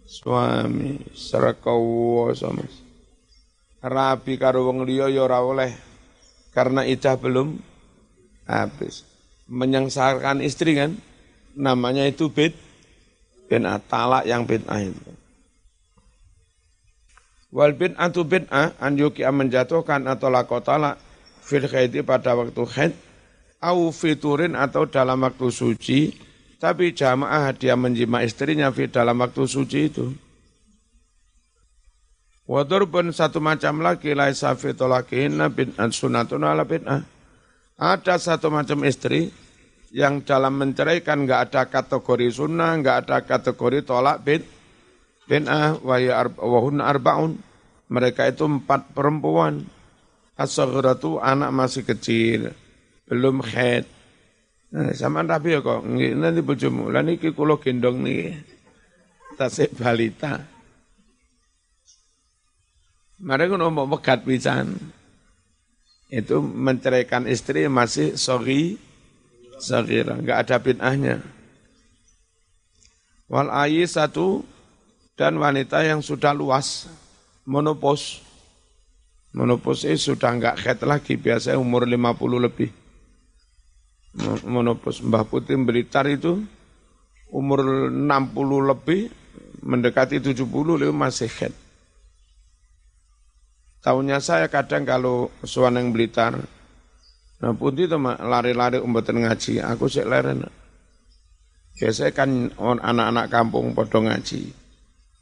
suami. 0.05 1.01
Serakawo 1.16 2.31
sama 2.37 2.62
rabi 3.87 4.35
karo 4.35 4.66
wong 4.66 4.83
liya 4.83 5.07
ya 5.07 5.25
ora 5.25 5.38
oleh 5.40 5.71
karena 6.51 6.83
idah 6.83 7.14
belum 7.16 7.59
habis. 8.49 9.07
Menyengsarakan 9.47 10.42
istri 10.42 10.75
kan 10.75 10.99
namanya 11.55 12.03
itu 12.03 12.27
bid 12.27 12.53
bid'ah 13.47 13.79
talak 13.87 14.27
yang 14.27 14.42
bid'ah 14.42 14.83
itu. 14.83 15.12
Wal 17.55 17.79
bid'atu 17.79 18.27
bid'ah 18.27 18.75
an 18.83 18.99
yuki 18.99 19.23
menjatuhkan 19.23 20.03
atau 20.11 20.29
lakotala 20.29 20.99
fil 21.47 21.71
khaidi 21.71 22.03
pada 22.03 22.35
waktu 22.35 22.62
khaid 22.66 22.92
au 23.62 23.95
fiturin 23.95 24.59
atau 24.59 24.90
dalam 24.90 25.23
waktu 25.23 25.47
suci 25.47 26.26
tapi 26.57 26.97
jamaah 26.97 27.53
dia 27.53 27.77
menjima 27.77 28.25
istrinya 28.25 28.73
fi 28.73 28.88
dalam 28.88 29.21
waktu 29.21 29.45
suci 29.45 29.81
itu. 29.92 30.07
Wadurbun 32.47 33.11
satu 33.11 33.42
macam 33.42 33.83
lagi 33.83 34.14
laisa 34.14 34.55
fi 34.55 34.71
tolakihinna 34.71 35.51
bid'an 35.51 35.90
sunatun 35.90 36.47
ala 36.47 36.62
bid'ah. 36.62 37.03
Ada 37.77 38.16
satu 38.16 38.49
macam 38.49 38.87
istri 38.87 39.29
yang 39.90 40.23
dalam 40.23 40.57
menceraikan 40.57 41.27
enggak 41.27 41.51
ada 41.51 41.62
kategori 41.69 42.33
sunnah, 42.33 42.79
enggak 42.79 42.97
ada 43.05 43.19
kategori 43.27 43.83
tolak 43.85 44.23
bid 44.23 44.47
bid'ah 45.27 45.83
wa 45.83 45.97
wahun 46.38 46.79
arbaun. 46.81 47.33
Mereka 47.87 48.31
itu 48.31 48.47
empat 48.47 48.95
perempuan. 48.95 49.62
as 50.37 50.53
anak 50.61 51.49
masih 51.49 51.83
kecil, 51.88 52.53
belum 53.09 53.40
head. 53.40 53.96
Nah, 54.66 54.90
sama 54.98 55.22
rapi 55.22 55.55
ya 55.55 55.62
kok, 55.62 55.87
nanti 55.87 56.42
bojomu, 56.42 56.90
lah 56.90 57.00
niki 57.00 57.31
kula 57.31 57.55
gendong 57.62 58.02
nih, 58.02 58.35
tasik 59.38 59.70
balita. 59.79 60.42
Mereka 63.22 63.57
mau 63.57 63.87
megat 63.87 64.26
pisan. 64.26 64.76
Itu 66.11 66.38
menceraikan 66.42 67.26
istri 67.31 67.66
masih 67.66 68.18
sorry, 68.18 68.79
sorry, 69.59 70.02
enggak 70.07 70.46
ada 70.46 70.57
bid'ahnya. 70.62 71.18
Wal 73.26 73.50
ayi 73.50 73.87
satu 73.87 74.46
dan 75.18 75.35
wanita 75.38 75.83
yang 75.83 76.02
sudah 76.05 76.31
luas. 76.31 76.87
Monopos 77.46 78.22
itu 79.83 80.14
sudah 80.14 80.31
enggak 80.31 80.59
head 80.62 80.79
lagi, 80.87 81.14
biasanya 81.18 81.59
umur 81.59 81.87
50 81.87 82.38
lebih. 82.38 82.70
Monopos 84.48 85.05
Mbah 85.05 85.29
Putih 85.29 85.61
Blitar 85.61 86.09
itu 86.09 86.40
umur 87.29 87.90
60 87.92 87.92
lebih, 88.64 89.12
mendekati 89.61 90.24
70 90.24 90.88
masih 90.94 91.29
head. 91.37 91.52
Tahunya 93.85 94.18
saya 94.24 94.48
kadang 94.48 94.88
kalau 94.88 95.29
suaneng 95.44 95.92
Blitar, 95.92 96.33
nah 97.38 97.52
putih 97.52 97.87
itu 97.87 97.98
lari-lari 98.00 98.81
umpatan 98.81 99.20
ngaji, 99.22 99.61
aku 99.61 99.87
sih 99.87 100.02
leren. 100.02 100.48
Biasanya 101.76 102.11
kan 102.16 102.50
anak-anak 102.57 103.26
kampung 103.29 103.76
podo 103.76 104.00
ngaji, 104.00 104.48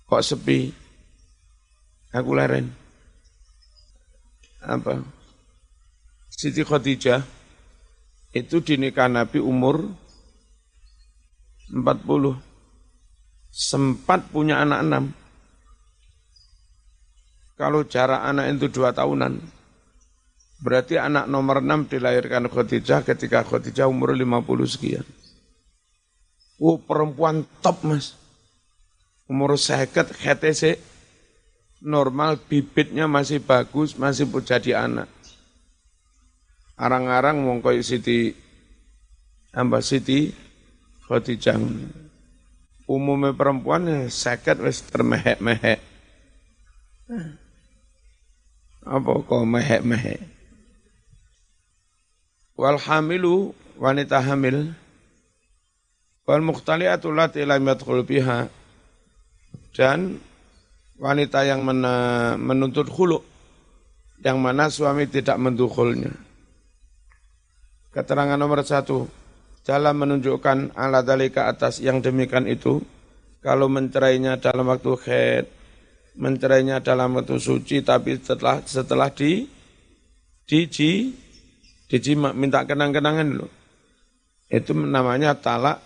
kok 0.07 0.23
sepi, 0.23 0.71
aku 2.15 2.31
leren. 2.31 2.71
Apa? 4.65 5.03
Siti 6.31 6.63
Khadijah 6.63 7.21
itu 8.35 8.59
dinikah 8.59 9.07
Nabi 9.07 9.39
umur 9.39 9.87
40. 11.71 12.37
Sempat 13.55 14.27
punya 14.35 14.59
anak 14.59 14.81
enam. 14.83 15.05
Kalau 17.55 17.87
jarak 17.87 18.27
anak 18.27 18.51
itu 18.59 18.67
dua 18.67 18.91
tahunan, 18.91 19.39
berarti 20.59 20.99
anak 20.99 21.31
nomor 21.31 21.63
enam 21.63 21.87
dilahirkan 21.87 22.51
Khadijah 22.51 23.07
ketika 23.07 23.47
Khadijah 23.47 23.87
umur 23.87 24.11
lima 24.11 24.43
puluh 24.43 24.67
sekian. 24.67 25.07
Oh 26.59 26.83
perempuan 26.83 27.47
top 27.63 27.87
mas. 27.87 28.19
Umur 29.31 29.55
seket, 29.57 30.11
HTC, 30.21 30.77
normal, 31.81 32.37
bibitnya 32.37 33.09
masih 33.09 33.41
bagus, 33.41 33.97
masih 33.97 34.29
jadi 34.45 34.85
anak. 34.85 35.09
Arang-arang 36.75 37.39
mongkoi 37.39 37.83
Siti, 37.87 38.35
ambah 39.55 39.83
Siti, 39.83 40.35
Khadijah. 41.07 41.59
Umumnya 42.85 43.33
perempuan 43.33 43.89
ya 43.89 43.99
seket 44.13 44.61
wis 44.61 44.85
termehek-mehek 44.85 45.95
apa 48.85 49.11
kok 49.25 49.45
mehek-mehek. 49.49 50.21
Wal 52.55 52.79
hamilu 52.79 53.51
wanita 53.81 54.23
hamil 54.23 54.71
wal 56.25 56.45
mukhtaliatu 56.45 57.11
lati 57.11 57.43
lam 57.43 57.65
yadkhul 57.67 58.07
biha 58.07 58.47
dan 59.75 60.23
wanita 61.01 61.43
yang 61.43 61.67
menuntut 62.39 62.87
khulu 62.87 63.19
yang 64.23 64.39
mana 64.39 64.71
suami 64.71 65.11
tidak 65.11 65.37
mendukulnya. 65.37 66.15
Keterangan 67.95 68.35
nomor 68.35 68.67
satu, 68.67 69.07
jalan 69.63 69.95
menunjukkan 69.95 70.75
ala 70.75 71.07
dalika 71.07 71.47
atas 71.47 71.79
yang 71.79 72.03
demikian 72.03 72.51
itu, 72.51 72.83
kalau 73.39 73.71
mencerainya 73.71 74.43
dalam 74.43 74.67
waktu 74.67 74.93
khed, 74.99 75.45
mencerainya 76.19 76.83
dalam 76.83 77.15
waktu 77.15 77.39
suci 77.39 77.87
tapi 77.87 78.19
setelah 78.19 78.63
setelah 78.67 79.11
di 79.11 79.47
di 80.43 80.67
di, 80.67 80.91
di 81.87 81.99
minta 82.19 82.67
kenang-kenangan 82.67 83.27
dulu. 83.31 83.49
Itu 84.51 84.75
namanya 84.75 85.39
talak 85.39 85.79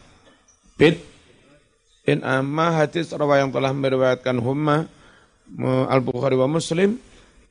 bid 0.81 1.01
in 2.09 2.25
amma 2.25 2.85
hadis 2.85 3.13
rawa 3.13 3.41
yang 3.45 3.53
telah 3.53 3.73
meriwayatkan 3.77 4.37
humma 4.41 4.89
al-Bukhari 5.93 6.37
wa 6.41 6.49
Muslim 6.49 6.97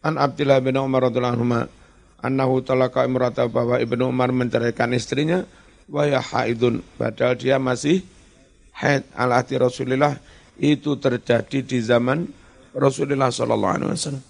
an 0.02 0.18
Abdullah 0.18 0.62
bin 0.62 0.78
Umar 0.78 1.10
radhiyallahu 1.10 1.36
anhu 1.38 1.70
annahu 2.22 2.62
talaka 2.66 3.06
imrata 3.06 3.46
bahwa 3.46 3.78
Ibnu 3.78 4.10
Umar 4.10 4.34
menceraikan 4.34 4.94
istrinya 4.94 5.46
wa 5.88 6.04
ya 6.04 6.20
haidun 6.20 6.84
padahal 7.00 7.40
dia 7.40 7.58
masih 7.62 8.04
haid 8.76 9.08
ala 9.16 9.42
hati 9.42 9.56
Rasulullah 9.58 10.18
itu 10.58 10.98
terjadi 10.98 11.62
di 11.64 11.78
zaman 11.82 12.26
Rasulullah 12.78 13.34
sallallahu 13.34 13.76
alaihi 13.82 13.94
wasallam. 13.94 14.26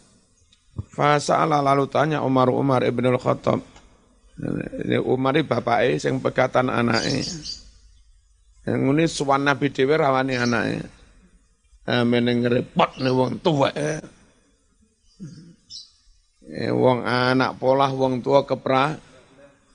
Fasa'ala 0.94 1.58
lalu 1.60 1.90
tanya 1.90 2.22
Umar 2.22 2.54
Umar 2.54 2.86
ibn 2.86 3.04
al-Khattab. 3.10 3.60
Ini 4.86 5.02
Umar 5.02 5.34
ini 5.34 5.42
bapaknya 5.42 5.98
yang 5.98 6.22
pegatan 6.22 6.70
anaknya. 6.70 7.26
Yang 8.68 8.82
ini 8.94 9.04
suwan 9.10 9.42
Nabi 9.42 9.74
Dewi 9.74 9.98
rawani 9.98 10.38
anaknya. 10.38 10.86
Amin 11.88 12.46
repot 12.46 12.92
nih 13.00 13.10
wong 13.16 13.40
tua. 13.42 13.72
Eh, 16.48 16.72
wong 16.72 17.04
anak 17.04 17.60
polah 17.60 17.92
wong 17.92 18.24
tua 18.24 18.48
kepra 18.48 18.96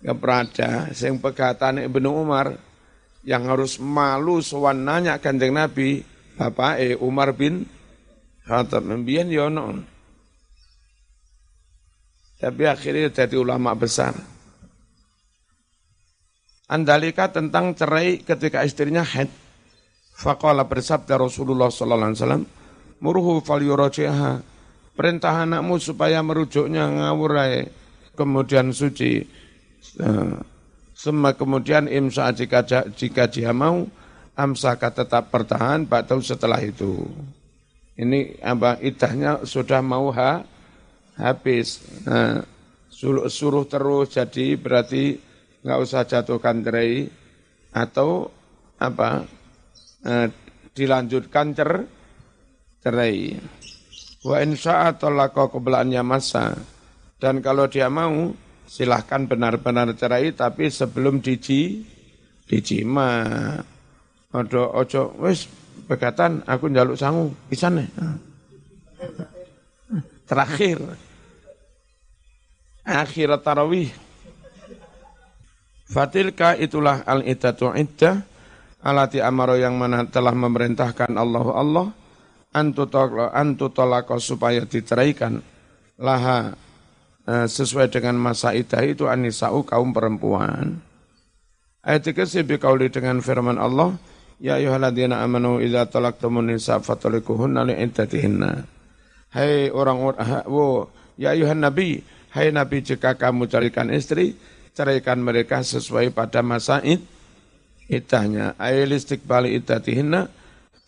keprada 0.01 0.89
sing 0.97 1.21
pegatan 1.21 1.85
Ibnu 1.85 2.09
Umar 2.09 2.57
yang 3.29 3.45
harus 3.45 3.77
malu 3.77 4.41
sowan 4.41 4.81
nanya 4.81 5.21
kanjeng 5.21 5.53
Nabi 5.53 6.01
bapak 6.41 6.81
eh 6.81 6.97
Umar 6.97 7.37
bin 7.37 7.69
Khattab. 8.49 8.89
Mbiyen 8.89 9.29
yo 9.29 9.47
ya 9.47 9.85
tapi 12.43 12.67
akhirnya 12.67 13.07
jadi 13.15 13.39
ulama 13.39 13.71
besar. 13.79 14.19
Andalika 16.67 17.31
tentang 17.31 17.71
cerai 17.79 18.19
ketika 18.19 18.67
istrinya 18.67 19.07
haid. 19.07 19.31
Faqala 20.19 20.67
bersabda 20.67 21.23
Rasulullah 21.23 21.71
sallallahu 21.71 22.11
alaihi 22.11 22.19
wasallam 22.19 22.45
murhu 22.99 23.39
falyuraji'ha 23.47 24.52
perintah 24.93 25.45
anakmu 25.49 25.81
supaya 25.81 26.21
merujuknya 26.21 26.89
ngawurai 26.89 27.69
kemudian 28.13 28.71
suci 28.77 29.43
Eh, 29.83 30.37
semua 30.95 31.35
kemudian 31.35 31.91
imsa 31.91 32.31
jika 32.31 32.63
jika 32.95 33.27
dia 33.27 33.51
mau 33.51 33.85
amsaka 34.39 34.95
tetap 34.95 35.29
bertahan 35.35 35.85
batal 35.85 36.23
setelah 36.23 36.63
itu. 36.63 37.03
Ini 37.99 38.41
apa 38.41 38.81
idahnya 38.81 39.45
sudah 39.45 39.85
mau 39.85 40.09
ha, 40.15 40.41
habis. 41.19 41.85
Nah, 42.09 42.41
suruh, 42.89 43.29
suruh 43.29 43.69
terus 43.69 44.17
jadi 44.17 44.57
berarti 44.57 45.19
nggak 45.61 45.79
usah 45.83 46.09
jatuhkan 46.09 46.65
cerai 46.65 47.11
atau 47.75 48.31
apa 48.81 49.27
eh, 50.07 50.29
dilanjutkan 50.73 51.47
cer 51.53 51.71
cerai. 52.81 53.17
Wa 54.23 54.39
insya 54.39 54.95
Allah 54.95 55.31
kebelaannya 55.35 56.03
masa 56.07 56.55
dan 57.19 57.43
kalau 57.43 57.67
dia 57.67 57.91
mau 57.91 58.31
silahkan 58.71 59.27
benar-benar 59.27 59.91
cerai 59.99 60.31
tapi 60.31 60.71
sebelum 60.71 61.19
diji 61.19 61.83
dijima 62.47 63.27
ojo 64.31 64.63
ojo 64.79 65.03
wis 65.19 65.51
pegatan 65.91 66.47
aku 66.47 66.71
njaluk 66.71 66.95
sangu 66.95 67.35
pisan 67.51 67.83
terakhir. 70.33 70.79
Akhir 72.83 73.31
tarawih. 73.45 73.93
Fatilka 75.93 76.57
itulah 76.57 77.05
al 77.05 77.21
iddatu 77.29 77.69
iddah 77.77 78.25
alati 78.81 79.21
amaro 79.21 79.61
yang 79.61 79.77
mana 79.77 80.09
telah 80.09 80.33
memerintahkan 80.33 81.13
Allah 81.15 81.47
Allah 81.53 81.87
antutolako 82.53 84.21
supaya 84.21 84.65
diceraikan 84.69 85.41
laha 85.97 86.53
Eh, 87.23 87.47
sesuai 87.47 87.87
dengan 87.87 88.19
masa 88.19 88.51
idah 88.51 88.83
itu 88.83 89.07
anisa'u 89.07 89.63
kaum 89.63 89.95
perempuan. 89.95 90.83
Ayat 91.87 92.03
ke 92.11 92.27
kauli 92.59 92.91
dengan 92.91 93.23
firman 93.23 93.63
Allah, 93.63 93.95
Ya 94.43 94.59
ayuhaladzina 94.59 95.23
amanu 95.23 95.63
idza 95.63 95.87
talaqtumun 95.87 96.51
nisa 96.51 96.83
fatalikuhunna 96.83 97.63
li'iddatihinna. 97.63 98.67
Hai 99.31 99.71
orang-orang, 99.71 100.51
wo, 100.51 100.91
ya 101.15 101.31
ayuhan 101.31 101.63
nabi, 101.63 102.03
hai 102.35 102.51
nabi 102.51 102.83
jika 102.83 103.15
kamu 103.15 103.47
carikan 103.47 103.95
istri, 103.95 104.35
ceraikan 104.75 105.23
mereka 105.23 105.63
sesuai 105.63 106.11
pada 106.11 106.43
masa 106.43 106.83
id, 106.83 107.07
idahnya. 107.87 108.59
Ailistik 108.59 109.23
bali 109.23 109.55
iddatihinna, 109.63 110.27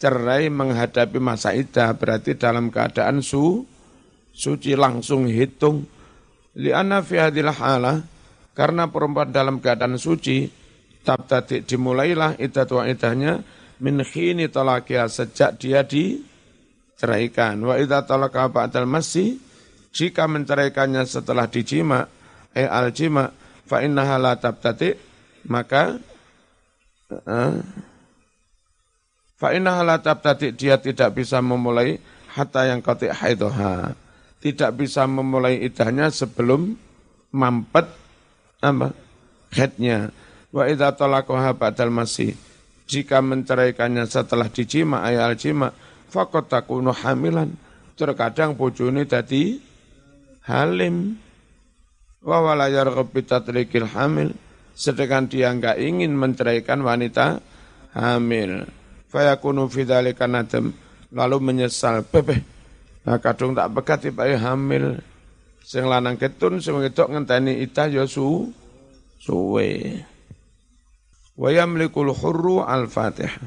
cerai 0.04 0.52
menghadapi 0.52 1.16
masa 1.16 1.56
idah, 1.56 1.96
berarti 1.96 2.36
dalam 2.36 2.68
keadaan 2.68 3.24
su, 3.24 3.64
suci 4.36 4.76
langsung 4.76 5.24
hitung 5.24 5.88
Lianna 6.54 7.02
fi 7.02 7.18
hadil 7.18 7.50
karena 8.54 8.86
perempuan 8.86 9.34
dalam 9.34 9.58
keadaan 9.58 9.98
suci, 9.98 10.46
tabtati 11.02 11.66
dimulailah 11.66 12.38
idatu 12.38 12.78
idahnya 12.78 13.42
min 13.82 13.98
khini 14.06 14.46
talakia 14.46 15.10
sejak 15.10 15.58
dia 15.58 15.82
diceraikan. 15.82 17.58
Wa 17.58 17.74
idza 17.82 18.06
talaka 18.06 18.46
ba'dal 18.46 18.86
masih, 18.86 19.42
jika 19.90 20.30
menceraikannya 20.30 21.02
setelah 21.02 21.50
dijima, 21.50 22.06
eh 22.54 22.70
al 22.70 22.94
jima, 22.94 23.34
fa 23.66 23.82
innaha 23.82 24.14
la 24.22 24.38
tabtati, 24.38 24.94
maka 25.50 25.98
uh, 27.10 27.58
fa 29.38 29.54
innaha 29.54 29.82
la 29.82 29.96
tabtati, 30.00 30.54
dia 30.54 30.78
tidak 30.80 31.18
bisa 31.18 31.38
memulai 31.38 31.98
hatta 32.34 32.66
yang 32.66 32.82
qati 32.82 33.10
haidoha 33.10 34.04
tidak 34.44 34.76
bisa 34.76 35.08
memulai 35.08 35.64
idahnya 35.64 36.12
sebelum 36.12 36.76
mampet 37.32 37.88
apa 38.60 38.92
headnya. 39.56 40.12
Wa 40.52 40.68
idza 40.68 40.92
talaqaha 40.92 41.56
ba'dal 41.56 41.88
masih. 41.88 42.36
Jika 42.84 43.24
menceraikannya 43.24 44.04
setelah 44.04 44.52
dijima 44.52 45.00
ayal 45.00 45.32
jima 45.40 45.72
faqad 46.12 46.52
takunu 46.52 46.92
hamilan. 46.92 47.56
Terkadang 47.96 48.52
bojone 48.52 49.08
dadi 49.08 49.56
halim. 50.44 51.16
Wa 52.20 52.44
wala 52.44 52.68
yarghab 52.68 53.16
bitatrikil 53.16 53.88
hamil. 53.96 54.36
Sedangkan 54.76 55.24
dia 55.24 55.48
enggak 55.48 55.80
ingin 55.80 56.12
menceraikan 56.12 56.84
wanita 56.84 57.40
hamil 57.96 58.68
fayakunu 59.14 59.70
fi 59.70 59.86
dzalika 59.86 60.26
nadam 60.26 60.74
lalu 61.14 61.38
menyesal 61.38 62.02
bebeh 62.02 62.54
Nah, 63.04 63.20
kadung 63.20 63.52
tak 63.52 63.68
pegat 63.76 64.08
tiba 64.08 64.24
hamil. 64.24 64.96
Sing 65.64 65.88
lanang 65.88 66.16
ketun, 66.20 66.60
sing 66.60 66.76
wedok 66.76 67.12
ngenteni 67.12 67.60
itah 67.64 67.88
ya 67.88 68.04
su 68.08 68.52
suwe. 69.20 70.00
Wa 71.36 71.48
yamlikul 71.52 72.12
hurru 72.12 72.64
al-Fatihah. 72.64 73.40